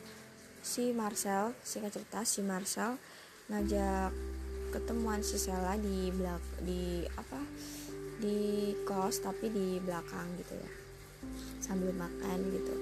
si 0.62 0.95
Marcel 0.95 1.50
singkat 1.66 1.90
cerita 1.99 2.23
si 2.23 2.38
Marcel 2.47 2.95
ngajak 3.50 4.14
ketemuan 4.71 5.21
si 5.21 5.37
Sela 5.37 5.75
di 5.75 6.09
belak 6.14 6.40
di 6.62 7.02
apa? 7.19 7.42
Di 8.23 8.71
kos 8.87 9.19
tapi 9.21 9.50
di 9.50 9.83
belakang 9.83 10.38
gitu 10.38 10.54
ya. 10.54 10.71
Sambil 11.59 11.90
makan 11.92 12.38
gitu. 12.54 12.75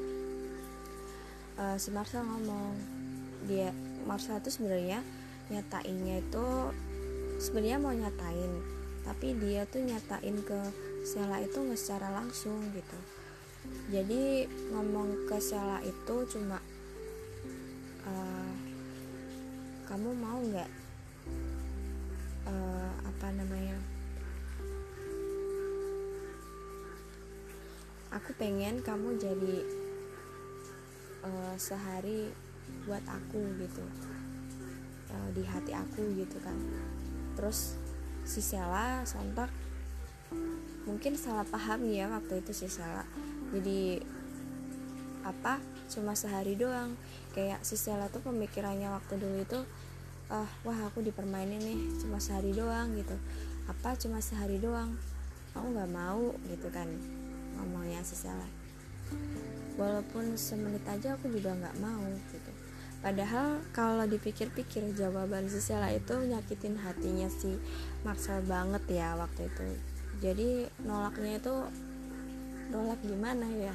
Uh, 1.56 1.76
si 1.80 1.88
Marcel 1.88 2.20
ngomong 2.22 2.76
dia 3.48 3.72
Marcel 4.04 4.38
itu 4.44 4.52
sebenarnya 4.52 5.00
nyatainnya 5.48 6.20
itu 6.22 6.46
sebenarnya 7.40 7.80
mau 7.80 7.96
nyatain 7.96 8.52
tapi 9.02 9.32
dia 9.40 9.64
tuh 9.64 9.82
nyatain 9.82 10.36
ke 10.44 10.60
Sela 11.08 11.40
itu 11.40 11.56
nggak 11.56 11.80
secara 11.80 12.12
langsung 12.12 12.60
gitu. 12.76 12.98
Jadi 13.88 14.44
ngomong 14.72 15.24
ke 15.24 15.40
Sela 15.40 15.80
itu 15.80 16.16
cuma 16.28 16.60
kamu 19.90 20.14
mau 20.14 20.38
nggak 20.38 20.70
uh, 22.46 22.92
apa 23.02 23.26
namanya 23.34 23.74
aku 28.14 28.30
pengen 28.38 28.78
kamu 28.86 29.18
jadi 29.18 29.56
uh, 31.26 31.54
sehari 31.58 32.30
buat 32.86 33.02
aku 33.06 33.38
gitu 33.58 33.82
uh, 35.10 35.28
di 35.34 35.42
hati 35.46 35.74
aku 35.74 36.14
gitu 36.18 36.38
kan. 36.42 36.54
Terus 37.38 37.78
si 38.26 38.42
Sela 38.42 39.02
sontak 39.06 39.50
mungkin 40.86 41.14
salah 41.14 41.46
paham 41.46 41.86
ya 41.90 42.10
waktu 42.10 42.42
itu 42.42 42.52
si 42.54 42.66
Sela. 42.66 43.06
Jadi 43.50 44.02
apa 45.26 45.62
cuma 45.90 46.14
sehari 46.14 46.58
doang. 46.58 46.94
Kayak 47.30 47.62
si 47.62 47.78
Sela 47.78 48.10
tuh 48.10 48.22
pemikirannya 48.26 48.90
waktu 48.90 49.18
dulu 49.18 49.38
itu 49.42 49.60
ah 50.30 50.46
wah 50.62 50.78
aku 50.86 51.02
dipermainin 51.02 51.58
nih 51.58 51.80
cuma 51.98 52.22
sehari 52.22 52.54
doang 52.54 52.94
gitu. 52.94 53.18
Apa 53.66 53.98
cuma 53.98 54.22
sehari 54.22 54.62
doang? 54.62 54.94
Aku 55.58 55.74
nggak 55.74 55.90
mau 55.90 56.30
gitu 56.46 56.70
kan 56.70 56.86
ngomongnya 57.58 57.98
si 58.06 58.14
Sela. 58.14 58.46
Walaupun 59.74 60.38
semenit 60.38 60.86
aja 60.86 61.18
aku 61.18 61.26
juga 61.34 61.50
nggak 61.58 61.76
mau 61.82 61.98
gitu. 62.30 62.52
Padahal 63.02 63.58
kalau 63.74 64.06
dipikir-pikir 64.06 64.94
jawaban 64.94 65.50
si 65.50 65.58
Sela 65.58 65.90
itu 65.90 66.14
nyakitin 66.14 66.78
hatinya 66.78 67.26
si 67.26 67.58
Marcel 68.06 68.46
banget 68.46 68.86
ya 68.86 69.18
waktu 69.18 69.50
itu. 69.50 69.66
Jadi 70.22 70.48
nolaknya 70.86 71.42
itu 71.42 71.54
nolak 72.70 73.02
gimana 73.02 73.50
ya? 73.50 73.74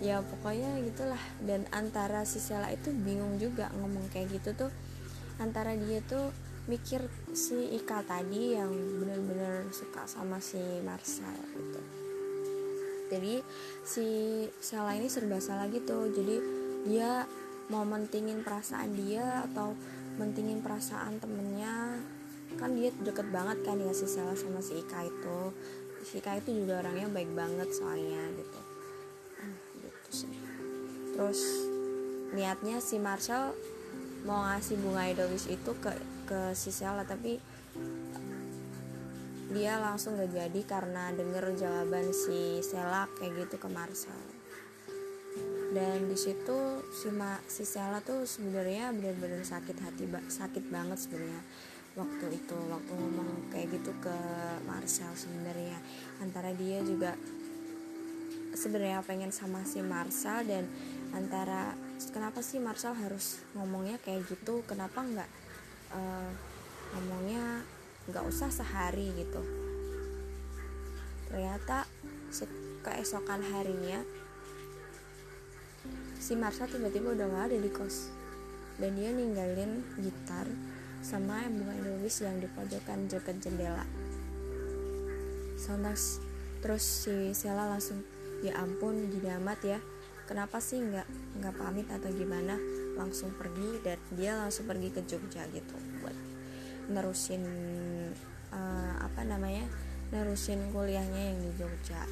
Ya 0.00 0.16
pokoknya 0.24 0.80
gitulah. 0.80 1.20
Dan 1.44 1.68
antara 1.74 2.24
si 2.24 2.40
Sela 2.40 2.72
itu 2.72 2.88
bingung 2.94 3.36
juga 3.36 3.68
ngomong 3.76 4.08
kayak 4.14 4.40
gitu 4.40 4.56
tuh 4.56 4.70
antara 5.40 5.76
dia 5.76 6.00
tuh 6.04 6.32
mikir 6.66 7.06
si 7.30 7.78
Ika 7.78 8.02
tadi 8.02 8.58
yang 8.58 8.72
bener-bener 8.72 9.70
suka 9.70 10.08
sama 10.10 10.42
si 10.42 10.58
Marcel 10.82 11.34
gitu. 11.54 11.80
Jadi 13.06 13.34
si 13.86 14.06
Sela 14.58 14.98
ini 14.98 15.06
serba 15.06 15.38
salah 15.38 15.70
gitu. 15.70 16.10
Jadi 16.10 16.36
dia 16.90 17.22
mau 17.70 17.86
mentingin 17.86 18.42
perasaan 18.42 18.94
dia 18.94 19.46
atau 19.50 19.74
mentingin 20.16 20.62
perasaan 20.62 21.18
temennya 21.22 21.98
kan 22.56 22.72
dia 22.72 22.94
deket 23.04 23.28
banget 23.34 23.58
kan 23.66 23.76
ya 23.76 23.92
si 23.92 24.08
Sela 24.08 24.32
sama 24.38 24.62
si 24.62 24.80
Ika 24.80 25.04
itu 25.04 25.38
si 26.06 26.22
Ika 26.22 26.40
itu 26.40 26.64
juga 26.64 26.80
orangnya 26.80 27.10
baik 27.10 27.30
banget 27.36 27.68
soalnya 27.74 28.22
gitu 28.38 28.60
nah, 29.42 29.56
gitu 29.82 30.08
sih 30.24 30.34
terus 31.12 31.40
niatnya 32.32 32.80
si 32.80 32.96
Marshall 33.02 33.52
mau 34.26 34.42
ngasih 34.44 34.76
bunga 34.82 35.06
edelweiss 35.08 35.46
itu 35.46 35.72
ke 35.78 35.94
ke 36.26 36.52
si 36.52 36.74
Sela 36.74 37.06
tapi 37.06 37.38
dia 39.54 39.78
langsung 39.78 40.18
gak 40.18 40.34
jadi 40.34 40.60
karena 40.66 41.14
denger 41.14 41.54
jawaban 41.54 42.10
si 42.10 42.60
Sela 42.60 43.06
kayak 43.16 43.46
gitu 43.46 43.56
ke 43.62 43.68
Marshall 43.70 44.36
dan 45.72 46.08
di 46.08 46.18
situ 46.18 46.82
si 46.90 47.08
Ma, 47.14 47.38
si 47.46 47.62
Sela 47.62 48.02
tuh 48.02 48.26
sebenarnya 48.26 48.90
benar-benar 48.90 49.46
sakit 49.46 49.76
hati 49.78 50.04
sakit 50.10 50.64
banget 50.72 50.98
sebenarnya 50.98 51.42
waktu 51.96 52.26
itu 52.36 52.56
waktu 52.68 52.92
ngomong 52.92 53.48
kayak 53.48 53.72
gitu 53.72 53.92
ke 54.04 54.16
Marcel 54.68 55.16
sebenarnya. 55.16 55.80
Antara 56.20 56.52
dia 56.52 56.84
juga 56.84 57.16
sebenarnya 58.52 59.00
pengen 59.00 59.32
sama 59.32 59.64
si 59.64 59.80
Marcel 59.80 60.44
dan 60.44 60.68
antara 61.16 61.72
kenapa 62.12 62.44
sih 62.44 62.60
Marcel 62.60 62.92
harus 62.92 63.40
ngomongnya 63.56 63.96
kayak 64.04 64.28
gitu? 64.28 64.60
Kenapa 64.68 65.00
nggak 65.00 65.30
uh, 65.96 66.30
ngomongnya 66.96 67.64
nggak 68.12 68.24
usah 68.28 68.52
sehari 68.52 69.12
gitu? 69.16 69.40
Ternyata 71.32 71.88
keesokan 72.84 73.42
harinya 73.50 74.04
si 76.20 76.34
Marsha 76.34 76.66
tiba-tiba 76.66 77.14
udah 77.14 77.26
gak 77.30 77.44
ada 77.50 77.58
di 77.58 77.70
kos. 77.70 78.10
Dan 78.76 78.98
dia 78.98 79.08
ninggalin 79.10 79.80
gitar 80.02 80.44
sama 81.00 81.46
bunga 81.48 81.74
Edelweiss 81.80 82.20
yang 82.20 82.38
di 82.42 82.48
pojokan 82.50 83.08
dekat 83.08 83.40
jendela. 83.40 83.86
Sonas 85.56 86.20
terus 86.60 86.84
si 86.84 87.32
Sela 87.32 87.70
langsung 87.70 88.04
ya 88.44 88.52
ampun 88.60 89.08
gini 89.08 89.32
amat 89.40 89.60
ya 89.64 89.78
kenapa 90.26 90.58
sih 90.58 90.82
nggak 90.82 91.08
nggak 91.40 91.54
pamit 91.54 91.86
atau 91.88 92.10
gimana? 92.10 92.58
Langsung 92.98 93.32
pergi 93.38 93.80
dan 93.80 93.98
dia 94.12 94.34
langsung 94.34 94.66
pergi 94.66 94.90
ke 94.90 95.00
Jogja 95.06 95.46
gitu 95.54 95.78
buat 96.02 96.16
nerusin 96.90 97.42
uh, 98.50 98.94
apa 99.02 99.22
namanya 99.26 99.66
nerusin 100.10 100.70
kuliahnya 100.74 101.22
yang 101.32 101.38
di 101.40 101.50
Jogja. 101.54 102.02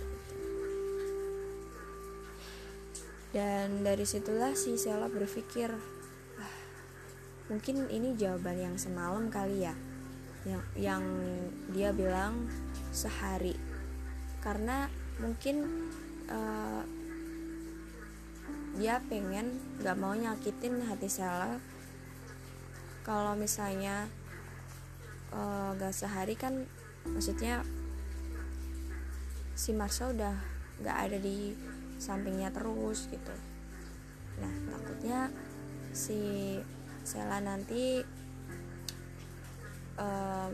Dan 3.34 3.82
dari 3.82 4.06
situlah 4.06 4.54
si 4.54 4.78
Sela 4.78 5.10
berpikir 5.10 5.74
ah, 6.38 6.54
mungkin 7.50 7.90
ini 7.90 8.14
jawaban 8.14 8.62
yang 8.62 8.76
semalam 8.78 9.26
kali 9.26 9.66
ya 9.66 9.74
yang 10.46 10.62
yang 10.78 11.04
dia 11.74 11.90
bilang 11.90 12.46
sehari. 12.94 13.58
Karena 14.38 14.86
mungkin 15.18 15.88
uh, 16.28 16.84
dia 18.74 18.98
pengen 19.06 19.54
gak 19.78 19.94
mau 19.94 20.14
nyakitin 20.18 20.82
hati 20.90 21.06
Sela. 21.06 21.62
Kalau 23.06 23.38
misalnya 23.38 24.10
uh, 25.30 25.70
gak 25.78 25.94
sehari 25.94 26.34
kan 26.34 26.66
maksudnya 27.06 27.62
si 29.54 29.70
Marsha 29.70 30.10
udah 30.10 30.34
gak 30.82 30.96
ada 31.06 31.18
di 31.22 31.54
sampingnya 32.02 32.50
terus 32.50 33.06
gitu. 33.14 33.34
Nah 34.42 34.54
takutnya 34.74 35.30
si 35.94 36.58
Sela 37.06 37.38
nanti 37.38 38.02
um, 39.94 40.50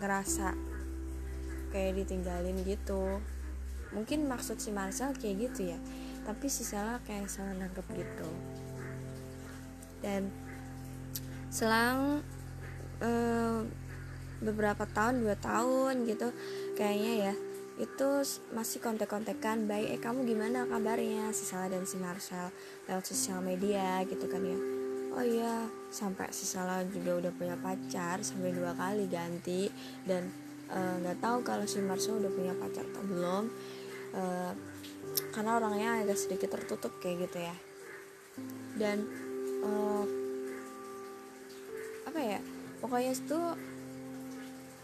ngerasa 0.00 0.56
kayak 1.68 2.00
ditinggalin 2.00 2.64
gitu. 2.64 3.20
Mungkin 3.92 4.24
maksud 4.24 4.56
si 4.56 4.72
Marcel 4.72 5.12
kayak 5.12 5.52
gitu 5.52 5.76
ya 5.76 5.78
tapi 6.22 6.46
si 6.46 6.62
Sela 6.62 7.02
kayak 7.06 7.26
salah 7.26 7.54
nangkep 7.54 7.86
gitu. 7.94 8.28
Dan 10.02 10.30
selang 11.52 12.22
uh, 13.02 13.60
beberapa 14.42 14.82
tahun 14.90 15.22
dua 15.22 15.38
tahun 15.38 16.08
gitu 16.10 16.34
kayaknya 16.74 17.30
ya 17.30 17.34
itu 17.80 18.08
masih 18.52 18.84
kontek-kontekan 18.84 19.64
baik 19.64 19.96
eh 19.96 20.00
kamu 20.00 20.28
gimana 20.28 20.68
kabarnya? 20.68 21.32
Si 21.32 21.48
Sela 21.48 21.72
dan 21.72 21.88
si 21.88 21.96
Marcel 21.96 22.52
lewat 22.86 23.04
sosial 23.08 23.40
media 23.40 24.04
gitu 24.04 24.28
kan 24.28 24.44
ya. 24.44 24.58
Oh 25.12 25.24
iya 25.24 25.68
sampai 25.88 26.30
si 26.32 26.44
Sela 26.44 26.84
juga 26.88 27.20
udah 27.20 27.32
punya 27.32 27.56
pacar 27.56 28.20
sampai 28.20 28.52
dua 28.52 28.76
kali 28.76 29.08
ganti 29.08 29.68
dan 30.08 30.28
eh, 30.72 30.94
nggak 31.04 31.16
uh, 31.16 31.20
tahu 31.20 31.38
kalau 31.44 31.64
si 31.68 31.80
Marcel 31.84 32.20
udah 32.20 32.32
punya 32.32 32.52
pacar 32.56 32.84
atau 32.84 33.04
belum 33.04 33.44
uh, 34.16 34.52
karena 35.32 35.58
orangnya 35.58 36.04
agak 36.04 36.18
sedikit 36.18 36.54
tertutup 36.54 36.92
kayak 37.00 37.28
gitu 37.28 37.38
ya. 37.42 37.56
Dan 38.76 39.04
uh, 39.64 40.04
apa 42.08 42.20
ya 42.20 42.40
pokoknya 42.80 43.12
itu 43.16 43.40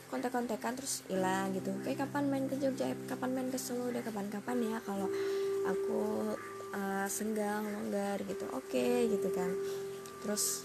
kontek-kontekan 0.09 0.73
terus 0.77 1.05
hilang 1.09 1.53
gitu. 1.53 1.73
Kayak 1.85 2.09
kapan 2.09 2.25
main 2.33 2.45
ke 2.49 2.57
Jogja? 2.57 2.93
Kapan 3.09 3.31
main 3.37 3.49
ke 3.53 3.61
Solo? 3.61 3.93
Udah 3.93 4.01
kapan-kapan 4.01 4.57
ya 4.65 4.79
kalau 4.85 5.09
aku 5.69 6.01
uh, 6.73 7.07
senggang 7.09 7.69
longgar 7.69 8.17
gitu. 8.25 8.49
Oke 8.57 8.73
okay, 8.73 8.95
gitu 9.13 9.29
kan. 9.37 9.53
Terus 10.25 10.65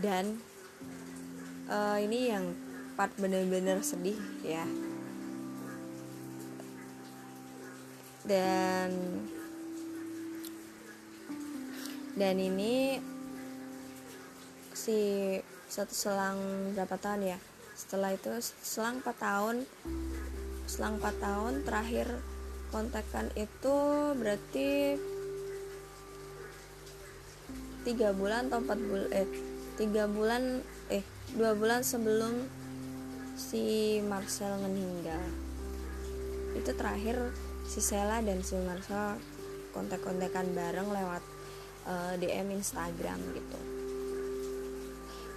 dan 0.00 0.40
uh, 1.68 2.00
ini 2.00 2.32
yang 2.32 2.56
part 2.96 3.12
bener-bener 3.20 3.80
sedih 3.84 4.16
ya 4.44 4.64
dan 8.22 8.90
dan 12.14 12.36
ini 12.38 13.00
si 14.76 14.98
satu 15.72 15.94
selang 15.96 16.38
berapa 16.76 17.00
tahun 17.00 17.34
ya? 17.34 17.38
Setelah 17.72 18.12
itu 18.12 18.30
selang 18.60 19.00
4 19.00 19.16
tahun 19.16 19.56
selang 20.68 21.00
4 21.00 21.24
tahun 21.24 21.52
terakhir 21.64 22.08
kontekan 22.72 23.28
itu 23.36 23.76
berarti 24.16 24.96
tiga 27.82 28.14
bulan 28.14 28.48
atau 28.48 28.62
empat 28.62 28.78
bulan 28.78 29.08
eh 29.10 29.28
tiga 29.74 30.04
bulan 30.06 30.62
eh 30.88 31.04
dua 31.34 31.52
bulan 31.58 31.82
sebelum 31.82 32.46
si 33.34 33.98
Marcel 34.06 34.56
meninggal. 34.62 35.20
Itu 36.54 36.70
terakhir 36.76 37.32
si 37.72 37.80
Sela 37.80 38.20
dan 38.20 38.44
si 38.44 38.52
Marcel 38.60 39.16
kontek-kontekan 39.72 40.52
bareng 40.52 40.92
lewat 40.92 41.24
uh, 41.88 42.12
eh, 42.12 42.20
DM 42.20 42.60
Instagram 42.60 43.16
gitu. 43.32 43.60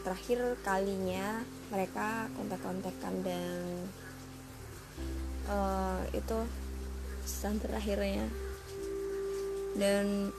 Terakhir 0.03 0.59
kalinya 0.59 1.47
mereka 1.71 2.27
kontak-kontakan 2.35 3.23
dan 3.23 3.87
uh, 5.47 6.03
itu 6.11 6.43
pesan 7.23 7.63
terakhirnya. 7.63 8.27
Dan 9.79 10.35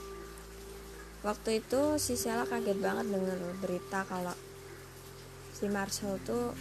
waktu 1.25 1.65
itu 1.65 1.97
si 1.97 2.13
Sela 2.13 2.45
kaget 2.45 2.77
banget 2.77 3.09
dengar 3.09 3.41
berita 3.57 4.05
kalau 4.05 4.37
si 5.49 5.65
Marcel 5.65 6.21
tuh 6.21 6.53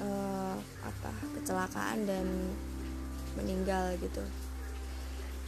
uh, 0.00 0.56
apa 0.80 1.12
kecelakaan 1.36 2.08
dan 2.08 2.26
meninggal 3.38 3.96
gitu. 3.98 4.22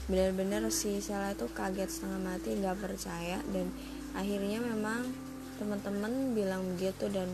Benar-benar 0.04 0.68
si 0.68 1.00
Sela 1.00 1.32
itu 1.32 1.48
kaget 1.48 1.88
setengah 1.88 2.20
mati 2.20 2.52
nggak 2.56 2.76
percaya 2.76 3.40
dan 3.50 3.72
akhirnya 4.12 4.60
memang 4.60 5.08
teman-teman 5.56 6.36
bilang 6.36 6.62
begitu 6.74 7.08
dan 7.08 7.30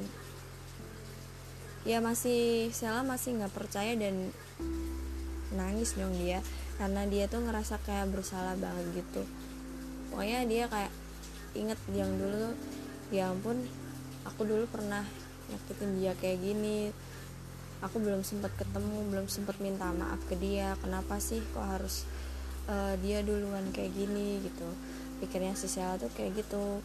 ya 1.82 1.98
masih 1.98 2.70
Sela 2.70 3.02
masih 3.02 3.40
nggak 3.40 3.54
percaya 3.56 3.96
dan 3.98 4.30
nangis 5.50 5.98
dong 5.98 6.14
dia 6.14 6.38
karena 6.78 7.04
dia 7.10 7.26
tuh 7.26 7.42
ngerasa 7.42 7.82
kayak 7.82 8.14
bersalah 8.14 8.54
banget 8.54 9.02
gitu. 9.02 9.22
Pokoknya 10.14 10.46
dia 10.46 10.64
kayak 10.70 10.92
inget 11.58 11.80
yang 11.90 12.10
dulu 12.14 12.54
ya 13.10 13.34
ampun 13.34 13.66
aku 14.22 14.46
dulu 14.46 14.64
pernah 14.70 15.02
nyakitin 15.50 15.98
dia 15.98 16.12
kayak 16.14 16.38
gini 16.38 16.94
aku 17.80 17.96
belum 18.00 18.20
sempat 18.20 18.52
ketemu 18.60 19.08
belum 19.08 19.26
sempat 19.28 19.56
minta 19.58 19.88
maaf 19.92 20.20
ke 20.28 20.36
dia 20.36 20.76
kenapa 20.84 21.16
sih 21.16 21.40
kok 21.56 21.64
harus 21.64 22.04
uh, 22.68 22.94
dia 23.00 23.24
duluan 23.24 23.72
kayak 23.72 23.92
gini 23.96 24.44
gitu. 24.44 24.68
Pikirnya 25.20 25.56
si 25.56 25.68
Sela 25.68 25.96
tuh 26.00 26.12
kayak 26.12 26.44
gitu. 26.44 26.80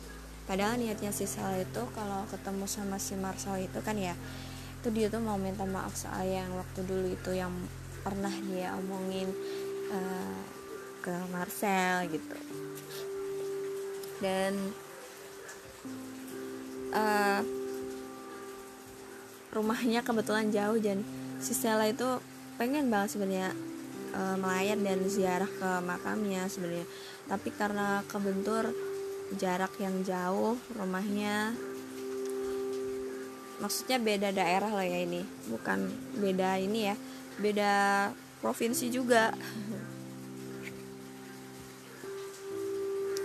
Padahal 0.46 0.80
niatnya 0.80 1.12
si 1.12 1.28
Sel 1.28 1.64
itu 1.64 1.82
kalau 1.92 2.24
ketemu 2.32 2.66
sama 2.68 3.02
si 3.02 3.18
Marcel 3.20 3.64
itu 3.64 3.80
kan 3.84 3.96
ya 4.00 4.16
itu 4.80 4.94
dia 4.94 5.10
tuh 5.10 5.18
mau 5.18 5.36
minta 5.36 5.66
maaf 5.66 5.98
soal 5.98 6.30
yang 6.30 6.54
waktu 6.54 6.86
dulu 6.86 7.10
itu 7.10 7.32
yang 7.34 7.50
pernah 8.06 8.30
dia 8.46 8.78
omongin 8.78 9.34
uh, 9.90 10.40
ke 11.02 11.16
Marcel 11.34 12.06
gitu. 12.14 12.38
Dan 14.22 14.54
uh, 16.94 17.65
rumahnya 19.56 20.04
kebetulan 20.04 20.52
jauh 20.52 20.76
dan 20.84 21.00
si 21.40 21.56
Stella 21.56 21.88
itu 21.88 22.20
pengen 22.60 22.92
banget 22.92 23.16
sebenarnya 23.16 23.56
uh, 24.12 24.36
melayat 24.36 24.80
dan 24.84 25.00
ziarah 25.08 25.48
ke 25.48 25.70
makamnya 25.88 26.52
sebenarnya. 26.52 26.84
Tapi 27.32 27.50
karena 27.56 28.04
kebentur 28.12 28.76
jarak 29.40 29.74
yang 29.82 30.06
jauh 30.06 30.54
rumahnya 30.78 31.56
maksudnya 33.58 33.98
beda 33.98 34.30
daerah 34.36 34.70
lah 34.70 34.86
ya 34.86 35.00
ini. 35.08 35.24
Bukan 35.48 35.88
beda 36.20 36.60
ini 36.60 36.92
ya 36.92 36.96
beda 37.40 37.74
provinsi 38.44 38.92
juga. 38.92 39.32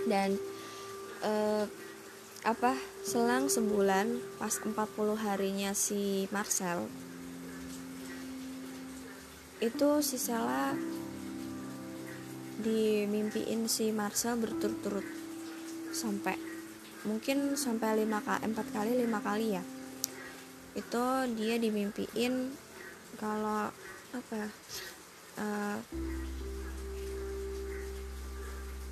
Dan 0.01 0.33
eh, 1.21 1.63
apa 2.41 2.73
selang 3.01 3.49
sebulan 3.49 4.21
pas 4.37 4.53
40 4.61 4.73
harinya 5.17 5.73
si 5.73 6.29
Marcel 6.29 6.85
itu 9.61 10.01
si 10.01 10.17
Sela 10.17 10.73
dimimpiin 12.65 13.69
si 13.69 13.93
Marcel 13.93 14.41
berturut-turut. 14.41 15.05
Sampai 15.93 16.33
mungkin 17.05 17.53
sampai 17.53 18.01
lima 18.01 18.25
kali 18.25 18.41
empat 18.49 18.67
kali 18.73 18.97
lima 18.97 19.21
kali 19.21 19.53
ya. 19.53 19.63
Itu 20.73 21.29
dia 21.37 21.61
dimimpiin 21.61 22.57
kalau 23.21 23.69
apa 24.17 24.41
uh, 25.37 25.77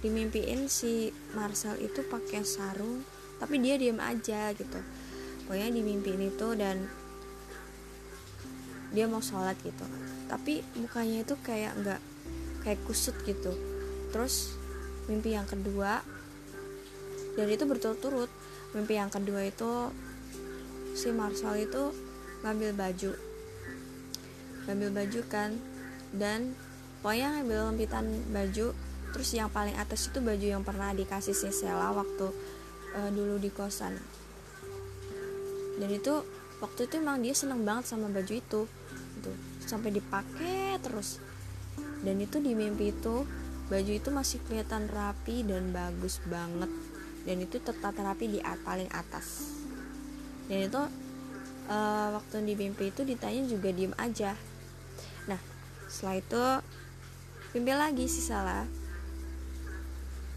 dimimpiin 0.05 0.69
si 0.69 1.09
Marcel 1.33 1.81
itu 1.81 2.05
pakai 2.05 2.45
sarung 2.45 3.01
tapi 3.39 3.55
dia 3.63 3.79
diam 3.79 3.97
aja 4.03 4.51
gitu. 4.53 4.79
Pokoknya 5.47 5.73
dimimpiin 5.73 6.29
itu 6.29 6.47
dan 6.59 6.85
dia 8.93 9.05
mau 9.09 9.23
sholat 9.23 9.57
gitu. 9.65 9.85
Tapi 10.29 10.61
mukanya 10.77 11.25
itu 11.25 11.33
kayak 11.41 11.73
nggak 11.81 12.01
kayak 12.67 12.79
kusut 12.85 13.15
gitu. 13.25 13.55
Terus 14.13 14.53
mimpi 15.09 15.33
yang 15.33 15.49
kedua 15.49 16.05
dan 17.33 17.47
itu 17.49 17.63
berturut-turut 17.65 18.29
mimpi 18.77 18.99
yang 18.99 19.09
kedua 19.09 19.47
itu 19.47 19.89
si 20.93 21.09
Marshall 21.09 21.65
itu 21.65 21.95
ngambil 22.45 22.75
baju. 22.75 23.11
Ngambil 24.69 24.89
baju 24.93 25.21
kan 25.31 25.57
dan 26.13 26.53
pokoknya 27.01 27.41
ngambil 27.41 27.59
lempitan 27.73 28.05
baju. 28.29 28.75
Terus 29.09 29.29
yang 29.33 29.49
paling 29.49 29.73
atas 29.73 30.13
itu 30.13 30.21
baju 30.21 30.45
yang 30.45 30.61
pernah 30.61 30.93
dikasih 30.93 31.33
si 31.33 31.49
Sela 31.49 31.89
waktu 31.89 32.29
uh, 32.95 33.09
dulu 33.13 33.37
di 33.37 33.49
kosan. 33.53 33.97
Dan 35.79 35.89
itu 35.93 36.23
waktu 36.59 36.91
itu 36.91 36.93
emang 36.99 37.23
dia 37.23 37.35
seneng 37.35 37.63
banget 37.63 37.91
sama 37.91 38.11
baju 38.11 38.33
itu 38.33 38.61
gitu. 39.19 39.31
Sampai 39.63 39.93
dipakai 39.93 40.79
terus. 40.81 41.21
Dan 42.01 42.19
itu 42.23 42.39
di 42.39 42.55
mimpi 42.55 42.95
itu 42.95 43.27
baju 43.69 43.91
itu 43.91 44.09
masih 44.09 44.39
kelihatan 44.47 44.89
rapi 44.89 45.45
dan 45.45 45.71
bagus 45.71 46.23
banget. 46.25 46.71
Dan 47.27 47.43
itu 47.43 47.61
tetap 47.61 47.93
terapi 47.93 48.25
di 48.27 48.39
paling 48.63 48.89
atas. 48.89 49.53
Dan 50.49 50.65
itu 50.65 50.81
uh, 51.69 52.07
waktu 52.17 52.41
di 52.43 52.53
mimpi 52.57 52.89
itu 52.89 53.05
ditanya 53.05 53.45
juga 53.45 53.69
diem 53.69 53.93
aja. 53.95 54.33
Nah 55.29 55.39
setelah 55.89 56.17
itu 56.17 56.43
mimpi 57.53 57.73
lagi 57.73 58.05
sih 58.05 58.21
salah 58.21 58.65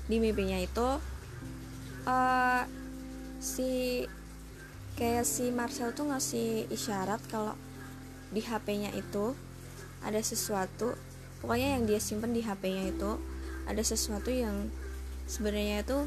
di 0.09 0.17
mimpinya 0.19 0.59
itu 0.59 0.89
uh, 2.07 2.63
si 3.43 4.03
kayak 4.95 5.27
si 5.27 5.51
Marcel 5.51 5.95
tuh 5.97 6.11
ngasih 6.13 6.69
isyarat 6.69 7.21
kalau 7.33 7.57
di 8.33 8.41
HP-nya 8.41 8.93
itu 8.95 9.35
ada 10.03 10.19
sesuatu 10.21 10.95
pokoknya 11.43 11.79
yang 11.79 11.85
dia 11.85 11.99
simpen 11.99 12.33
di 12.33 12.43
HP-nya 12.45 12.93
itu 12.93 13.19
ada 13.67 13.83
sesuatu 13.83 14.31
yang 14.31 14.71
sebenarnya 15.27 15.87
itu 15.87 15.99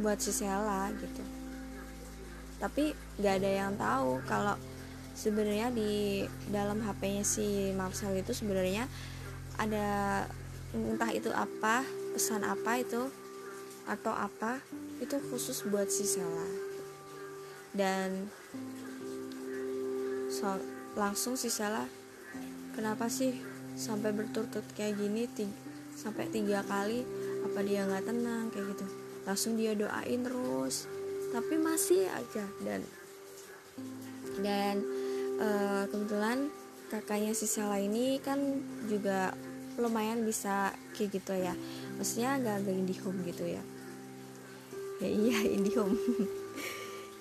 buat 0.00 0.20
si 0.20 0.30
Sela 0.30 0.92
gitu. 0.94 1.24
Tapi 2.56 2.96
nggak 3.20 3.34
ada 3.42 3.50
yang 3.50 3.72
tahu 3.76 4.20
kalau 4.24 4.56
sebenarnya 5.16 5.72
di 5.72 6.24
dalam 6.52 6.80
HP-nya 6.84 7.24
si 7.24 7.72
Marcel 7.72 8.16
itu 8.16 8.36
sebenarnya 8.36 8.84
ada 9.56 9.88
entah 10.76 11.10
itu 11.12 11.32
apa 11.32 11.84
pesan 12.12 12.44
apa 12.44 12.84
itu 12.84 13.08
atau 13.86 14.10
apa 14.10 14.58
itu 14.98 15.16
khusus 15.30 15.62
buat 15.70 15.86
si 15.86 16.02
Sela. 16.02 16.46
Dan 17.70 18.26
so, 20.32 20.58
langsung 20.98 21.38
si 21.38 21.46
Sela 21.52 21.86
kenapa 22.74 23.06
sih 23.06 23.38
sampai 23.78 24.10
berturut-turut 24.10 24.66
kayak 24.74 24.98
gini 24.98 25.28
tiga, 25.30 25.54
sampai 25.94 26.26
tiga 26.32 26.64
kali 26.66 27.06
apa 27.46 27.58
dia 27.62 27.86
nggak 27.86 28.04
tenang? 28.10 28.50
Kayak 28.50 28.74
gitu. 28.74 28.86
Langsung 29.22 29.52
dia 29.54 29.72
doain 29.78 30.20
terus. 30.24 30.90
Tapi 31.30 31.54
masih 31.60 32.10
aja. 32.10 32.44
Dan 32.64 32.80
dan 34.40 34.82
uh, 35.40 35.84
kebetulan 35.88 36.50
kakaknya 36.88 37.32
si 37.36 37.46
Sela 37.46 37.78
ini 37.78 38.18
kan 38.18 38.40
juga 38.88 39.36
lumayan 39.76 40.24
bisa 40.24 40.72
kayak 40.96 41.20
gitu 41.20 41.36
ya. 41.36 41.52
Maksudnya 42.00 42.40
agak-agak 42.40 42.76
indihome 42.76 43.20
gitu 43.28 43.44
ya 43.44 43.60
ya 45.02 45.08
iya 45.08 45.38
indihome 45.56 45.96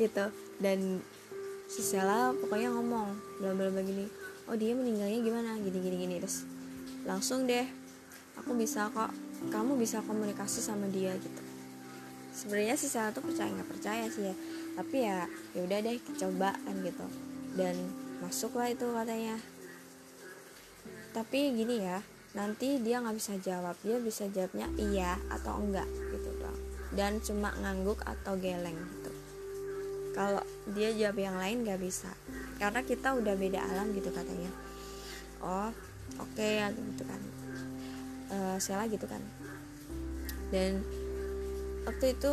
gitu. 0.01 0.25
Dan 0.61 1.03
si 1.67 1.81
Sela 1.83 2.31
pokoknya 2.31 2.71
ngomong 2.71 3.11
bla 3.41 3.51
begini 3.55 4.07
oh 4.45 4.55
dia 4.55 4.71
meninggalnya 4.77 5.19
gimana? 5.19 5.51
Gini 5.59 5.77
gini 5.81 5.97
gini. 6.07 6.15
Terus 6.21 6.45
langsung 7.03 7.49
deh 7.49 7.65
aku 8.39 8.55
bisa 8.55 8.91
kok 8.91 9.11
kamu 9.51 9.77
bisa 9.79 9.99
komunikasi 10.03 10.63
sama 10.63 10.87
dia 10.91 11.15
gitu. 11.19 11.41
Sebenarnya 12.35 12.75
si 12.75 12.87
Sela 12.91 13.11
tuh 13.15 13.23
percaya 13.23 13.51
nggak 13.51 13.69
percaya 13.69 14.05
sih 14.11 14.31
ya. 14.31 14.35
Tapi 14.75 14.97
ya 15.03 15.27
ya 15.55 15.59
udah 15.63 15.79
deh 15.83 15.97
cobaan 16.19 16.75
gitu. 16.83 17.05
Dan 17.55 17.75
masuklah 18.19 18.71
itu 18.71 18.87
katanya. 18.91 19.35
Tapi 21.15 21.55
gini 21.55 21.79
ya 21.79 22.03
nanti 22.35 22.83
dia 22.83 22.99
nggak 22.99 23.15
bisa 23.15 23.33
jawab 23.39 23.79
dia 23.79 23.95
bisa 24.03 24.27
jawabnya 24.27 24.67
iya 24.75 25.15
atau 25.31 25.55
enggak 25.55 25.87
gitu 26.11 26.24
dan 26.95 27.19
cuma 27.19 27.51
ngangguk 27.59 27.99
atau 28.07 28.39
geleng 28.39 28.79
gitu. 28.79 29.11
Kalau 30.15 30.39
dia 30.71 30.95
jawab 30.95 31.19
yang 31.19 31.35
lain 31.35 31.67
nggak 31.67 31.83
bisa 31.83 32.07
karena 32.55 32.79
kita 32.87 33.11
udah 33.19 33.35
beda 33.35 33.59
alam 33.59 33.91
gitu 33.91 34.09
katanya. 34.15 34.51
Oh 35.43 35.69
oke 36.17 36.31
okay, 36.33 36.63
ya 36.63 36.71
gitu 36.71 37.03
kan. 37.03 37.21
Uh, 38.31 38.87
gitu 38.87 39.05
kan. 39.05 39.21
Dan 40.49 40.81
waktu 41.83 42.15
itu 42.15 42.31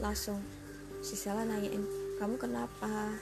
langsung 0.00 0.40
si 1.04 1.14
Sela 1.14 1.44
nanyain 1.44 1.84
kamu 2.18 2.34
kenapa? 2.40 3.14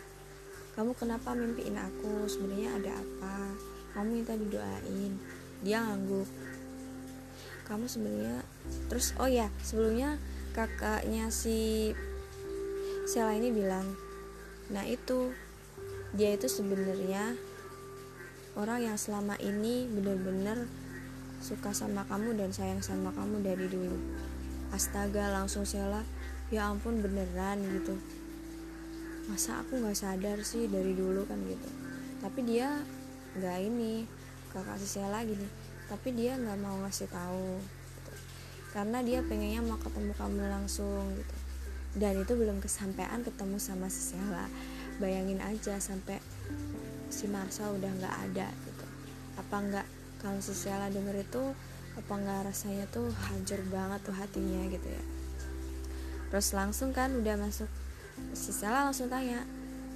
Kamu 0.72 0.96
kenapa 0.96 1.36
mimpiin 1.36 1.76
aku? 1.76 2.24
Sebenarnya 2.30 2.80
ada 2.80 2.92
apa? 3.02 3.36
Kamu 3.92 4.08
minta 4.08 4.32
didoain. 4.38 5.12
Dia 5.60 5.84
ngangguk. 5.84 6.28
Kamu 7.66 7.84
sebenarnya 7.90 8.46
terus 8.86 9.10
oh 9.18 9.26
ya 9.26 9.50
sebelumnya 9.60 10.16
kakaknya 10.56 11.28
si 11.28 11.92
Sela 13.04 13.36
ini 13.36 13.52
bilang 13.52 13.84
nah 14.72 14.82
itu 14.88 15.30
dia 16.16 16.32
itu 16.32 16.48
sebenarnya 16.48 17.36
orang 18.56 18.88
yang 18.88 18.96
selama 18.96 19.36
ini 19.36 19.84
benar-benar 19.92 20.64
suka 21.44 21.76
sama 21.76 22.08
kamu 22.08 22.40
dan 22.40 22.50
sayang 22.56 22.80
sama 22.80 23.12
kamu 23.12 23.44
dari 23.44 23.68
dulu. 23.68 24.00
Astaga 24.72 25.28
langsung 25.28 25.68
Sela 25.68 26.00
ya 26.48 26.72
ampun 26.72 27.04
beneran 27.04 27.60
gitu. 27.60 28.00
Masa 29.28 29.60
aku 29.60 29.76
nggak 29.76 29.94
sadar 29.94 30.40
sih 30.40 30.72
dari 30.72 30.96
dulu 30.96 31.28
kan 31.28 31.36
gitu. 31.44 31.68
Tapi 32.24 32.40
dia 32.48 32.80
nggak 33.36 33.58
ini 33.60 34.08
kakak 34.56 34.80
si 34.80 34.88
Sela 34.88 35.20
gini 35.20 35.66
tapi 35.86 36.10
dia 36.18 36.34
nggak 36.34 36.58
mau 36.58 36.76
ngasih 36.82 37.06
tahu. 37.10 37.62
Karena 38.76 39.00
dia 39.00 39.24
pengennya 39.24 39.64
mau 39.64 39.80
ketemu 39.80 40.12
kamu 40.20 40.52
langsung 40.52 41.08
gitu. 41.16 41.36
Dan 41.96 42.20
itu 42.20 42.36
belum 42.36 42.60
kesampaian 42.60 43.24
ketemu 43.24 43.56
sama 43.56 43.88
si 43.88 44.12
Sela. 44.12 44.52
Bayangin 45.00 45.40
aja 45.40 45.80
sampai 45.80 46.20
si 47.08 47.24
Marsa 47.24 47.72
udah 47.72 47.88
nggak 47.88 48.14
ada 48.28 48.52
gitu. 48.52 48.86
Apa 49.40 49.56
nggak 49.64 49.86
kalau 50.20 50.44
si 50.44 50.52
Sela 50.52 50.92
denger 50.92 51.24
itu 51.24 51.56
apa 51.96 52.12
nggak 52.20 52.52
rasanya 52.52 52.84
tuh 52.92 53.08
hancur 53.32 53.64
banget 53.72 54.04
tuh 54.04 54.12
hatinya 54.12 54.68
gitu 54.68 54.88
ya. 54.92 55.04
Terus 56.28 56.52
langsung 56.52 56.92
kan 56.92 57.16
udah 57.16 57.32
masuk 57.40 57.72
si 58.36 58.52
Sela 58.52 58.92
langsung 58.92 59.08
tanya 59.08 59.40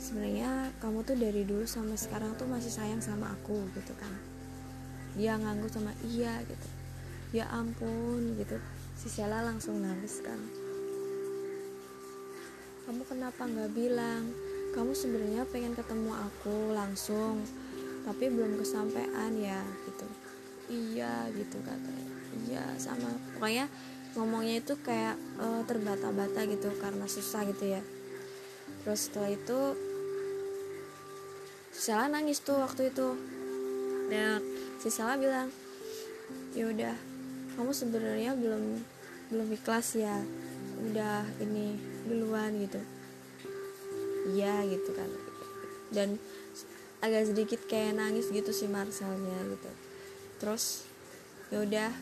sebenarnya 0.01 0.73
kamu 0.81 1.05
tuh 1.05 1.21
dari 1.21 1.45
dulu 1.45 1.69
sampai 1.69 2.01
sekarang 2.01 2.33
tuh 2.41 2.49
masih 2.49 2.73
sayang 2.73 3.05
sama 3.05 3.29
aku 3.29 3.61
gitu 3.77 3.93
kan. 4.01 4.17
Dia 5.21 5.37
ngangguk 5.37 5.69
sama 5.69 5.93
iya 6.09 6.41
gitu 6.49 6.80
ya 7.31 7.47
ampun 7.51 8.35
gitu. 8.39 8.59
Si 8.99 9.07
Sela 9.07 9.43
langsung 9.47 9.79
nangis 9.81 10.21
kan. 10.23 10.39
Kamu 12.87 13.07
kenapa 13.07 13.47
nggak 13.47 13.71
bilang? 13.71 14.31
Kamu 14.75 14.95
sebenarnya 14.95 15.47
pengen 15.51 15.75
ketemu 15.75 16.15
aku 16.15 16.75
langsung 16.75 17.43
tapi 18.01 18.33
belum 18.33 18.59
kesampaian 18.59 19.33
ya 19.39 19.63
gitu. 19.87 20.07
Iya 20.71 21.31
gitu 21.35 21.59
katanya 21.63 22.07
iya 22.47 22.65
sama. 22.79 23.11
Pokoknya 23.37 23.67
ngomongnya 24.15 24.59
itu 24.59 24.75
kayak 24.83 25.15
uh, 25.39 25.63
terbata-bata 25.67 26.47
gitu 26.51 26.71
karena 26.79 27.07
susah 27.07 27.47
gitu 27.47 27.79
ya. 27.79 27.83
Terus 28.83 29.11
setelah 29.11 29.31
itu 29.31 29.61
Sela 31.71 32.11
nangis 32.11 32.43
tuh 32.43 32.59
waktu 32.59 32.91
itu. 32.91 33.15
Dan 34.11 34.43
si 34.83 34.91
Sala 34.91 35.15
bilang 35.15 35.55
ya 36.55 36.67
udah 36.67 37.10
kamu 37.61 37.77
sebenarnya 37.77 38.33
belum 38.41 38.81
belum 39.29 39.49
ikhlas 39.53 40.01
ya 40.01 40.17
udah 40.81 41.29
ini 41.45 41.77
duluan 42.09 42.57
gitu. 42.57 42.81
Iya 44.33 44.65
gitu 44.65 44.97
kan. 44.97 45.13
Dan 45.93 46.17
agak 47.05 47.29
sedikit 47.29 47.61
kayak 47.69 48.01
nangis 48.01 48.33
gitu 48.33 48.49
si 48.49 48.65
Marcelnya 48.65 49.45
gitu. 49.53 49.71
Terus 50.41 50.89
ya 51.53 51.61
udah 51.61 51.93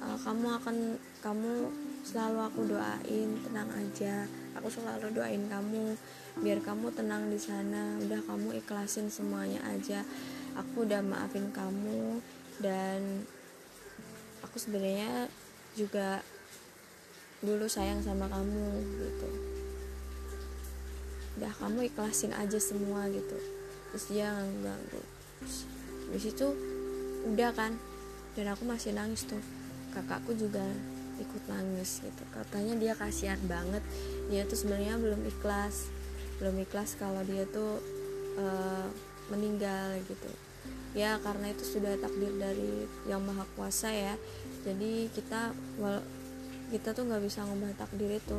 uh, 0.00 0.16
kamu 0.24 0.48
akan 0.64 0.76
kamu 1.20 1.52
selalu 2.00 2.40
aku 2.40 2.60
doain 2.64 3.36
tenang 3.44 3.68
aja. 3.76 4.24
Aku 4.56 4.72
selalu 4.72 5.12
doain 5.12 5.44
kamu 5.44 5.92
biar 6.40 6.64
kamu 6.64 6.88
tenang 6.96 7.28
di 7.28 7.36
sana. 7.36 8.00
Udah 8.00 8.24
kamu 8.24 8.56
ikhlasin 8.64 9.12
semuanya 9.12 9.60
aja. 9.68 10.08
Aku 10.56 10.88
udah 10.88 11.04
maafin 11.04 11.52
kamu 11.52 12.24
dan 12.64 13.28
aku 14.50 14.58
sebenarnya 14.58 15.30
juga 15.78 16.18
dulu 17.38 17.70
sayang 17.70 18.02
sama 18.02 18.26
kamu 18.26 18.82
gitu. 18.98 19.30
Udah 21.38 21.54
kamu 21.62 21.86
ikhlasin 21.86 22.34
aja 22.34 22.58
semua 22.58 23.06
gitu. 23.14 23.38
Terus 23.94 24.04
dia 24.10 24.34
ganggu. 24.34 25.02
Di 26.10 26.18
situ 26.18 26.50
udah 27.30 27.54
kan 27.54 27.78
dan 28.34 28.50
aku 28.50 28.66
masih 28.66 28.90
nangis 28.90 29.22
tuh. 29.22 29.38
Kakakku 29.94 30.34
juga 30.34 30.66
ikut 31.22 31.42
nangis 31.46 32.02
gitu. 32.02 32.22
Katanya 32.34 32.74
dia 32.74 32.98
kasihan 32.98 33.38
banget. 33.46 33.86
Dia 34.34 34.50
tuh 34.50 34.58
sebenarnya 34.58 34.98
belum 34.98 35.30
ikhlas. 35.30 35.86
Belum 36.42 36.58
ikhlas 36.58 36.98
kalau 36.98 37.22
dia 37.22 37.46
tuh 37.46 37.78
uh, 38.34 38.90
meninggal 39.30 39.94
gitu 40.10 40.49
ya 40.90 41.22
karena 41.22 41.54
itu 41.54 41.62
sudah 41.62 41.94
takdir 42.02 42.34
dari 42.34 42.86
yang 43.06 43.22
maha 43.22 43.46
kuasa 43.54 43.90
ya. 43.94 44.14
Jadi 44.66 45.06
kita 45.14 45.54
kita 46.70 46.88
tuh 46.94 47.06
nggak 47.06 47.22
bisa 47.22 47.46
ngubah 47.46 47.74
takdir 47.78 48.10
itu. 48.18 48.38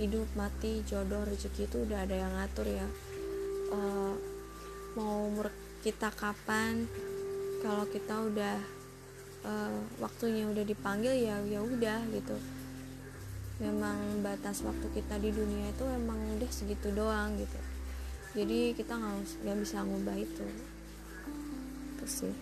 Hidup 0.00 0.28
mati 0.32 0.80
jodoh 0.88 1.28
rezeki 1.28 1.68
itu 1.68 1.76
udah 1.84 2.08
ada 2.08 2.16
yang 2.16 2.32
ngatur 2.32 2.66
ya. 2.68 2.88
Uh, 3.70 4.16
mau 4.96 5.28
umur 5.28 5.52
kita 5.84 6.10
kapan 6.10 6.88
kalau 7.60 7.84
kita 7.86 8.16
udah 8.16 8.56
uh, 9.44 9.78
waktunya 10.00 10.48
udah 10.48 10.64
dipanggil 10.64 11.12
ya 11.12 11.36
ya 11.44 11.60
udah 11.60 12.00
gitu. 12.16 12.36
Memang 13.60 14.24
batas 14.24 14.64
waktu 14.64 14.88
kita 14.96 15.20
di 15.20 15.36
dunia 15.36 15.68
itu 15.68 15.84
emang 15.84 16.16
udah 16.40 16.48
segitu 16.48 16.88
doang 16.96 17.36
gitu. 17.36 17.60
Jadi 18.40 18.72
kita 18.72 18.96
nggak 18.96 19.58
bisa 19.60 19.84
ngubah 19.84 20.16
itu 20.16 20.69
itu 22.00 22.08
sih. 22.08 22.34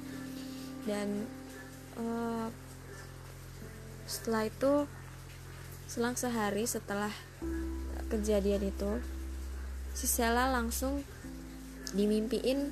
Dan 0.87 1.27
uh, 1.99 2.47
setelah 4.07 4.47
itu 4.47 4.87
selang 5.91 6.15
sehari 6.15 6.63
setelah 6.63 7.11
kejadian 8.07 8.71
itu 8.71 9.03
si 9.99 10.07
Sela 10.07 10.47
langsung 10.55 11.03
dimimpiin 11.91 12.71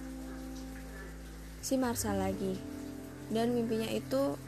si 1.59 1.75
Marsa 1.75 2.14
lagi. 2.14 2.55
Dan 3.27 3.59
mimpinya 3.59 3.90
itu 3.90 4.38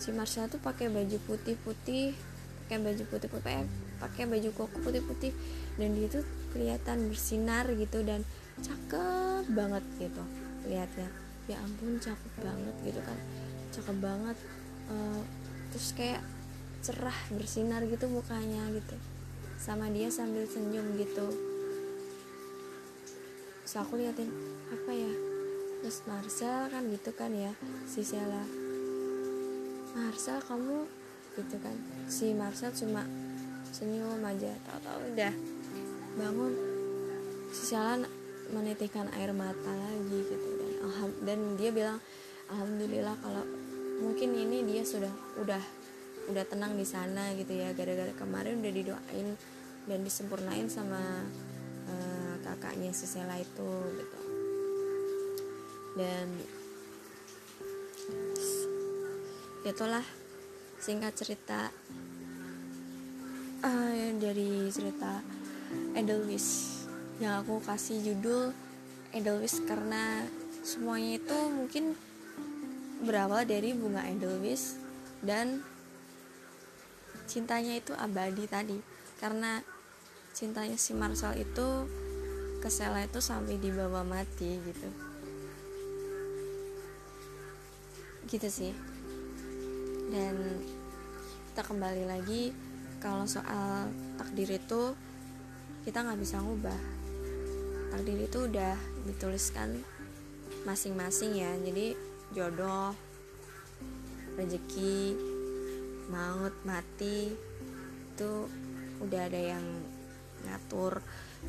si 0.00 0.08
Marsha 0.16 0.48
tuh 0.48 0.56
pakai 0.56 0.88
baju 0.88 1.20
putih-putih 1.28 2.16
pakai 2.64 2.80
baju 2.80 3.04
putih-putih 3.12 3.68
pakai 4.00 4.24
baju 4.24 4.48
koko 4.56 4.76
putih-putih. 4.80 5.36
Dan 5.76 5.92
dia 5.92 6.08
tuh 6.08 6.24
kelihatan 6.56 7.12
bersinar 7.12 7.68
gitu 7.76 8.00
dan 8.02 8.24
cakep 8.64 9.44
banget 9.52 9.84
gitu 10.00 10.24
lihatnya 10.66 11.27
ya 11.48 11.56
ampun 11.64 11.96
cakep 11.96 12.32
banget 12.44 12.76
gitu 12.84 13.00
kan. 13.00 13.18
Cakep 13.72 13.96
banget 13.98 14.36
uh, 14.92 15.20
terus 15.72 15.96
kayak 15.96 16.20
cerah 16.84 17.16
bersinar 17.32 17.82
gitu 17.88 18.06
mukanya 18.06 18.68
gitu. 18.76 18.96
Sama 19.58 19.90
dia 19.90 20.12
sambil 20.12 20.46
senyum 20.46 20.94
gitu. 21.00 21.26
Terus 23.64 23.74
aku 23.80 23.98
liatin 23.98 24.30
apa 24.70 24.92
ya? 24.92 25.12
Terus 25.82 25.98
Marcel 26.04 26.68
kan 26.68 26.82
gitu 26.92 27.10
kan 27.16 27.32
ya 27.32 27.52
si 27.88 28.04
Sela. 28.04 28.44
Marcel 29.96 30.38
kamu? 30.44 30.86
Gitu 31.34 31.56
kan. 31.58 31.76
Si 32.06 32.36
Marcel 32.36 32.70
cuma 32.76 33.02
senyum 33.72 34.20
aja. 34.22 34.52
Tahu-tahu 34.68 35.16
udah 35.16 35.34
bangun. 36.16 36.52
Si 37.50 37.74
Sela 37.74 38.04
menitikkan 38.48 39.12
air 39.12 39.32
mata 39.36 39.72
lagi 39.76 40.24
gitu 40.24 40.57
dan 41.26 41.58
dia 41.58 41.70
bilang 41.74 41.98
alhamdulillah 42.48 43.16
kalau 43.20 43.44
mungkin 43.98 44.32
ini 44.32 44.64
dia 44.64 44.82
sudah 44.86 45.10
udah 45.42 45.62
udah 46.28 46.44
tenang 46.46 46.76
di 46.76 46.86
sana 46.86 47.34
gitu 47.34 47.52
ya. 47.56 47.72
Gara-gara 47.74 48.12
kemarin 48.14 48.60
udah 48.60 48.72
didoain 48.72 49.28
dan 49.88 50.00
disempurnain 50.04 50.68
sama 50.68 51.00
uh, 51.88 52.34
kakaknya 52.44 52.92
si 52.92 53.08
Sela 53.08 53.36
itu 53.40 53.70
gitu. 53.96 54.20
Dan 55.98 56.26
itulah 59.66 60.04
singkat 60.78 61.12
cerita 61.18 61.68
uh, 63.66 64.08
dari 64.16 64.70
cerita 64.70 65.20
Edelweiss 65.92 66.80
yang 67.18 67.42
aku 67.42 67.58
kasih 67.66 67.98
judul 68.00 68.54
Edelweiss 69.10 69.58
karena 69.66 70.22
semuanya 70.68 71.16
itu 71.16 71.38
mungkin 71.48 71.96
berawal 73.00 73.48
dari 73.48 73.72
bunga 73.72 74.04
Edelweiss 74.04 74.76
dan 75.24 75.64
cintanya 77.24 77.80
itu 77.80 77.96
abadi 77.96 78.44
tadi. 78.44 78.76
Karena 79.16 79.64
cintanya 80.36 80.76
si 80.76 80.92
Marcel 80.92 81.40
itu 81.40 81.88
ke 82.60 82.68
Sela 82.68 83.00
itu 83.00 83.16
sampai 83.24 83.56
dibawa 83.56 84.04
mati 84.04 84.60
gitu. 84.60 84.88
Gitu 88.28 88.48
sih. 88.52 88.76
Dan 90.12 90.36
kita 91.48 91.64
kembali 91.64 92.04
lagi 92.04 92.52
kalau 93.00 93.24
soal 93.24 93.88
takdir 94.20 94.52
itu 94.52 94.92
kita 95.88 96.04
nggak 96.04 96.20
bisa 96.20 96.44
ngubah. 96.44 96.80
Takdir 97.88 98.20
itu 98.20 98.38
udah 98.44 98.76
dituliskan 99.08 99.80
masing-masing 100.64 101.38
ya. 101.38 101.52
Jadi 101.62 101.94
jodoh 102.32 102.94
rezeki 104.38 105.18
maut 106.08 106.54
mati 106.62 107.34
itu 108.14 108.32
udah 108.98 109.20
ada 109.30 109.58
yang 109.58 109.64
ngatur 110.46 111.02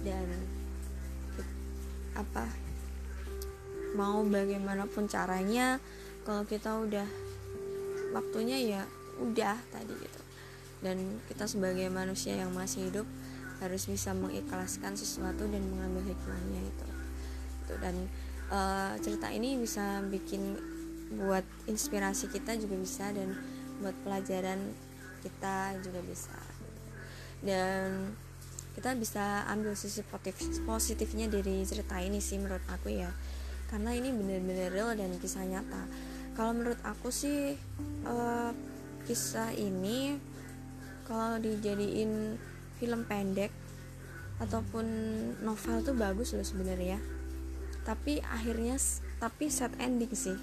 dan 0.06 0.26
apa 2.17 2.45
mau 3.98 4.22
bagaimanapun 4.22 5.10
caranya 5.10 5.82
kalau 6.28 6.45
kita 6.45 6.78
udah 6.78 7.08
waktunya 8.13 8.58
ya 8.62 8.82
udah 9.17 9.58
tadi 9.74 9.93
gitu. 9.93 10.22
Dan 10.80 11.19
kita 11.28 11.43
sebagai 11.50 11.91
manusia 11.91 12.39
yang 12.39 12.56
masih 12.56 12.88
hidup 12.88 13.08
harus 13.60 13.84
bisa 13.84 14.15
mengikhlaskan 14.15 14.95
sesuatu 14.95 15.43
dan 15.52 15.60
mengambil 15.67 16.15
hikmahnya 16.15 16.63
itu, 16.63 16.88
dan 17.84 18.08
uh, 18.49 18.93
cerita 19.01 19.29
ini 19.29 19.57
bisa 19.57 20.01
bikin 20.05 20.57
buat 21.17 21.41
inspirasi 21.65 22.29
kita 22.29 22.53
juga 22.62 22.77
bisa 22.77 23.09
dan 23.09 23.33
buat 23.81 23.95
pelajaran 24.05 24.59
kita 25.25 25.79
juga 25.81 26.01
bisa. 26.05 26.38
Dan 27.41 28.13
kita 28.75 28.93
bisa 28.95 29.47
ambil 29.49 29.73
sisi 29.75 30.05
positif 30.05 30.62
positifnya 30.63 31.27
dari 31.27 31.65
cerita 31.65 31.97
ini 31.99 32.21
sih 32.21 32.38
menurut 32.38 32.63
aku 32.69 32.93
ya. 32.93 33.09
Karena 33.69 33.93
ini 33.93 34.09
bener-bener 34.13 34.73
real 34.73 34.93
dan 34.97 35.13
kisah 35.17 35.45
nyata. 35.45 35.85
Kalau 36.38 36.53
menurut 36.55 36.79
aku 36.85 37.09
sih 37.13 37.57
uh, 38.05 38.51
kisah 39.05 39.53
ini 39.57 40.17
kalau 41.09 41.41
dijadiin 41.41 42.38
film 42.77 43.01
pendek 43.09 43.49
ataupun 44.39 44.85
novel 45.43 45.83
tuh 45.83 45.97
bagus 45.97 46.31
loh 46.31 46.45
sebenarnya 46.45 47.18
tapi 47.84 48.20
akhirnya 48.22 48.76
tapi 49.20 49.52
set 49.52 49.72
ending 49.80 50.12
sih 50.13 50.38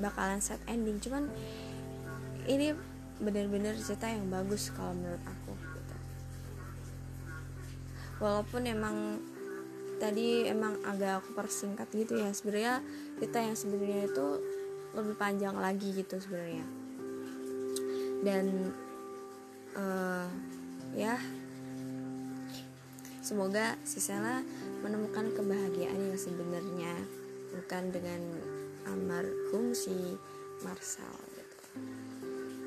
bakalan 0.00 0.40
set 0.40 0.60
ending 0.70 0.96
cuman 1.02 1.28
ini 2.48 2.72
bener-bener 3.20 3.76
cerita 3.76 4.08
yang 4.08 4.32
bagus 4.32 4.72
kalau 4.72 4.96
menurut 4.96 5.20
aku 5.28 5.52
gitu. 5.52 5.96
walaupun 8.22 8.62
emang 8.64 9.20
tadi 10.00 10.48
emang 10.48 10.80
agak 10.88 11.20
aku 11.20 11.36
persingkat 11.36 11.88
gitu 11.92 12.16
ya 12.16 12.32
sebenarnya 12.32 12.80
cerita 13.20 13.38
yang 13.44 13.56
sebenarnya 13.56 14.08
itu 14.08 14.26
lebih 14.96 15.14
panjang 15.20 15.54
lagi 15.60 15.92
gitu 15.92 16.16
sebenarnya 16.16 16.64
dan 18.24 18.72
uh, 19.76 20.28
ya 20.96 21.20
semoga 23.20 23.76
si 23.84 24.00
Sela 24.00 24.40
menemukan 24.80 25.32
kebahagiaan 25.36 26.10
yang 26.12 26.18
sebenarnya 26.18 26.94
bukan 27.52 27.92
dengan 27.92 28.20
almarhum 28.88 29.76
si 29.76 30.16
Marsal 30.60 31.30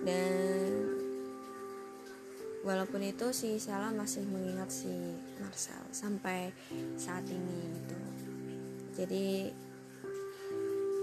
dan 0.03 0.71
walaupun 2.63 3.03
itu 3.03 3.31
si 3.31 3.55
Sela 3.59 3.91
masih 3.95 4.27
mengingat 4.27 4.71
si 4.71 4.91
Marcel 5.39 5.83
sampai 5.95 6.51
saat 6.99 7.23
ini 7.27 7.59
gitu. 7.71 7.99
Jadi 8.93 9.27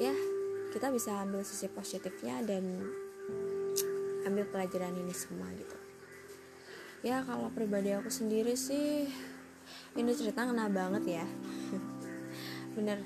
ya 0.01 0.15
kita 0.71 0.93
bisa 0.93 1.17
ambil 1.25 1.43
sisi 1.45 1.67
positifnya 1.73 2.45
dan 2.45 2.65
ambil 4.29 4.45
pelajaran 4.53 4.97
ini 5.01 5.13
semua 5.17 5.49
gitu. 5.57 5.77
Ya 7.01 7.25
kalau 7.25 7.49
pribadi 7.49 7.97
aku 7.97 8.13
sendiri 8.13 8.53
sih 8.53 9.09
ini 9.99 10.11
cerita 10.15 10.47
ngena 10.47 10.71
banget 10.71 11.23
ya. 11.23 11.27
Bener. 12.77 12.99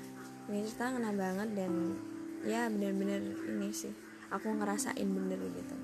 Ini 0.45 0.61
cerita 0.65 0.93
ngena 0.93 1.11
banget 1.17 1.49
dan 1.57 1.97
ya 2.45 2.69
bener-bener 2.69 3.33
ini 3.49 3.73
sih 3.73 3.89
aku 4.29 4.53
ngerasain 4.53 5.07
bener 5.09 5.41
gitu. 5.41 5.75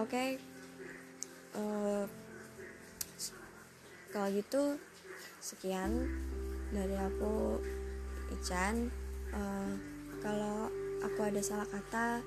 Oke 0.00 0.08
okay. 0.08 0.28
uh, 1.58 1.60
eh, 1.60 2.04
kalau 4.10 4.28
gitu 4.32 4.62
sekian 5.40 6.08
dari 6.72 6.96
aku 6.96 7.60
Ican. 8.30 8.88
Uh, 9.30 9.74
kalau 10.20 10.68
aku 11.00 11.20
ada 11.24 11.40
salah 11.40 11.64
kata 11.64 12.20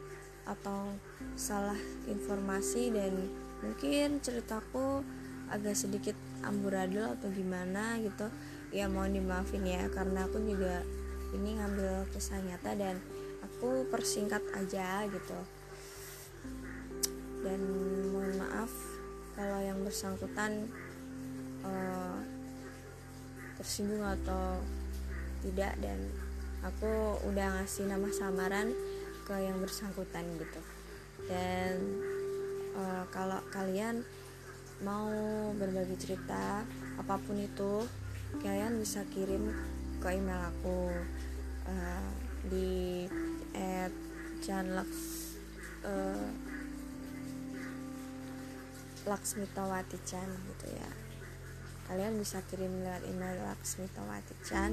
atau 0.43 0.91
salah 1.37 1.77
informasi 2.09 2.89
dan 2.91 3.15
mungkin 3.63 4.19
ceritaku 4.19 5.05
agak 5.47 5.77
sedikit 5.77 6.17
amburadul 6.43 7.07
atau 7.17 7.31
gimana 7.31 7.97
gitu 8.03 8.27
ya 8.73 8.89
mohon 8.89 9.13
dimaafin 9.13 9.63
ya 9.63 9.85
karena 9.93 10.25
aku 10.25 10.41
juga 10.41 10.81
ini 11.33 11.57
ngambil 11.57 12.09
kisah 12.13 12.41
nyata 12.41 12.73
dan 12.77 12.97
aku 13.41 13.85
persingkat 13.89 14.41
aja 14.53 15.05
gitu. 15.09 15.39
Dan 17.43 17.59
mohon 18.13 18.33
maaf 18.39 18.71
kalau 19.37 19.59
yang 19.59 19.81
bersangkutan 19.81 20.69
uh, 21.65 22.17
tersinggung 23.57 24.05
atau 24.05 24.61
tidak 25.43 25.75
dan 25.83 25.99
aku 26.63 27.19
udah 27.27 27.59
ngasih 27.59 27.89
nama 27.89 28.07
samaran 28.09 28.71
ke 29.27 29.35
yang 29.37 29.59
bersangkutan 29.59 30.23
gitu. 30.39 30.61
Dan 31.27 31.75
uh, 32.77 33.03
kalau 33.11 33.41
kalian 33.51 34.01
mau 34.83 35.09
berbagi 35.55 35.95
cerita 35.95 36.67
apa 36.99 37.15
pun 37.23 37.39
itu 37.39 37.87
kalian 38.43 38.77
bisa 38.77 39.01
kirim 39.09 39.49
ke 40.03 40.07
email 40.11 40.51
aku 40.51 40.91
uh, 41.71 42.09
di 42.51 43.07
at 43.55 43.93
Janlux 44.43 44.91
uh, 45.87 46.27
Laksmitawati 49.03 49.99
Chan 50.07 50.27
gitu 50.27 50.67
ya. 50.71 50.91
Kalian 51.87 52.15
bisa 52.15 52.39
kirim 52.47 52.83
lewat 52.83 53.03
email 53.07 53.35
Laksmitawati 53.47 54.35
Chan 54.43 54.71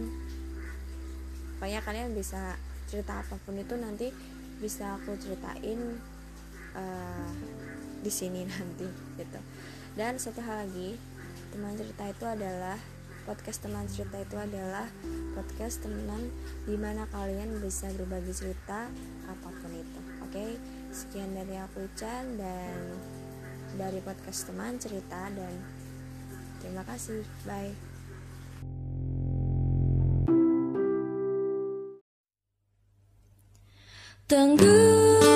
pokoknya 1.61 1.85
kalian 1.85 2.17
bisa 2.17 2.57
cerita 2.89 3.21
apa 3.21 3.37
pun 3.45 3.53
itu 3.61 3.77
nanti 3.77 4.09
bisa 4.65 4.97
aku 4.97 5.13
ceritain 5.21 6.01
uh, 6.73 7.29
di 8.01 8.09
sini 8.09 8.49
nanti 8.49 8.89
gitu 9.21 9.41
dan 10.01 10.17
satu 10.17 10.41
hal 10.41 10.65
lagi 10.65 10.97
teman 11.53 11.77
cerita 11.77 12.09
itu 12.09 12.25
adalah 12.25 12.81
podcast 13.29 13.61
teman 13.61 13.85
cerita 13.85 14.17
itu 14.17 14.33
adalah 14.33 14.89
podcast 15.37 15.85
teman 15.85 16.33
di 16.65 16.73
mana 16.81 17.05
kalian 17.13 17.61
bisa 17.61 17.85
berbagi 18.01 18.33
cerita 18.33 18.89
apa 19.29 19.49
pun 19.61 19.73
itu. 19.77 20.01
Oke 20.25 20.33
okay? 20.33 20.51
sekian 20.89 21.37
dari 21.37 21.53
aku 21.61 21.85
Chan 22.01 22.41
dan 22.41 22.97
dari 23.77 24.01
podcast 24.01 24.49
teman 24.49 24.81
cerita 24.81 25.29
dan 25.37 25.53
terima 26.65 26.81
kasih. 26.89 27.21
Bye. 27.45 27.77
Tenggelam 34.25 35.30